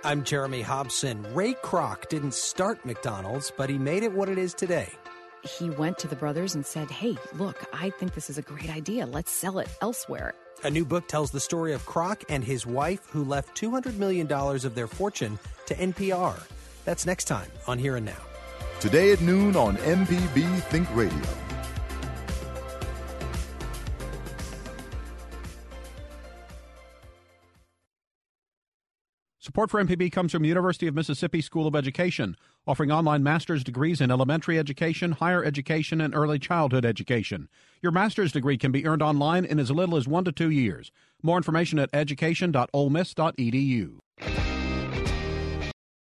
I'm 0.06 0.22
Jeremy 0.22 0.62
Hobson. 0.62 1.26
Ray 1.34 1.54
Kroc 1.54 2.08
didn't 2.08 2.34
start 2.34 2.86
McDonald's, 2.86 3.52
but 3.56 3.68
he 3.68 3.76
made 3.76 4.04
it 4.04 4.12
what 4.12 4.28
it 4.28 4.38
is 4.38 4.54
today 4.54 4.92
he 5.42 5.70
went 5.70 5.98
to 5.98 6.08
the 6.08 6.16
brothers 6.16 6.54
and 6.54 6.64
said, 6.64 6.90
Hey, 6.90 7.16
look, 7.34 7.64
I 7.72 7.90
think 7.90 8.14
this 8.14 8.30
is 8.30 8.38
a 8.38 8.42
great 8.42 8.74
idea. 8.74 9.06
Let's 9.06 9.30
sell 9.30 9.58
it 9.58 9.68
elsewhere. 9.80 10.34
A 10.64 10.70
new 10.70 10.84
book 10.84 11.06
tells 11.06 11.30
the 11.30 11.40
story 11.40 11.72
of 11.72 11.84
Kroc 11.86 12.24
and 12.28 12.42
his 12.42 12.66
wife 12.66 13.06
who 13.10 13.24
left 13.24 13.60
$200 13.60 13.96
million 13.96 14.30
of 14.30 14.74
their 14.74 14.86
fortune 14.86 15.38
to 15.66 15.74
NPR. 15.74 16.42
That's 16.84 17.06
next 17.06 17.24
time 17.24 17.50
on 17.66 17.78
Here 17.78 17.96
and 17.96 18.06
Now. 18.06 18.22
Today 18.80 19.12
at 19.12 19.20
noon 19.20 19.56
on 19.56 19.76
MPB 19.76 20.62
Think 20.64 20.88
Radio. 20.94 21.45
Support 29.56 29.70
for 29.70 29.82
MPB 29.82 30.12
comes 30.12 30.32
from 30.32 30.44
University 30.44 30.86
of 30.86 30.94
Mississippi 30.94 31.40
School 31.40 31.66
of 31.66 31.74
Education, 31.74 32.36
offering 32.66 32.92
online 32.92 33.22
master's 33.22 33.64
degrees 33.64 34.02
in 34.02 34.10
elementary 34.10 34.58
education, 34.58 35.12
higher 35.12 35.42
education, 35.42 36.02
and 36.02 36.14
early 36.14 36.38
childhood 36.38 36.84
education. 36.84 37.48
Your 37.80 37.90
master's 37.90 38.32
degree 38.32 38.58
can 38.58 38.70
be 38.70 38.84
earned 38.84 39.00
online 39.00 39.46
in 39.46 39.58
as 39.58 39.70
little 39.70 39.96
as 39.96 40.06
one 40.06 40.24
to 40.24 40.32
two 40.32 40.50
years. 40.50 40.92
More 41.22 41.38
information 41.38 41.78
at 41.78 41.88
education.olemiss.edu. 41.94 44.35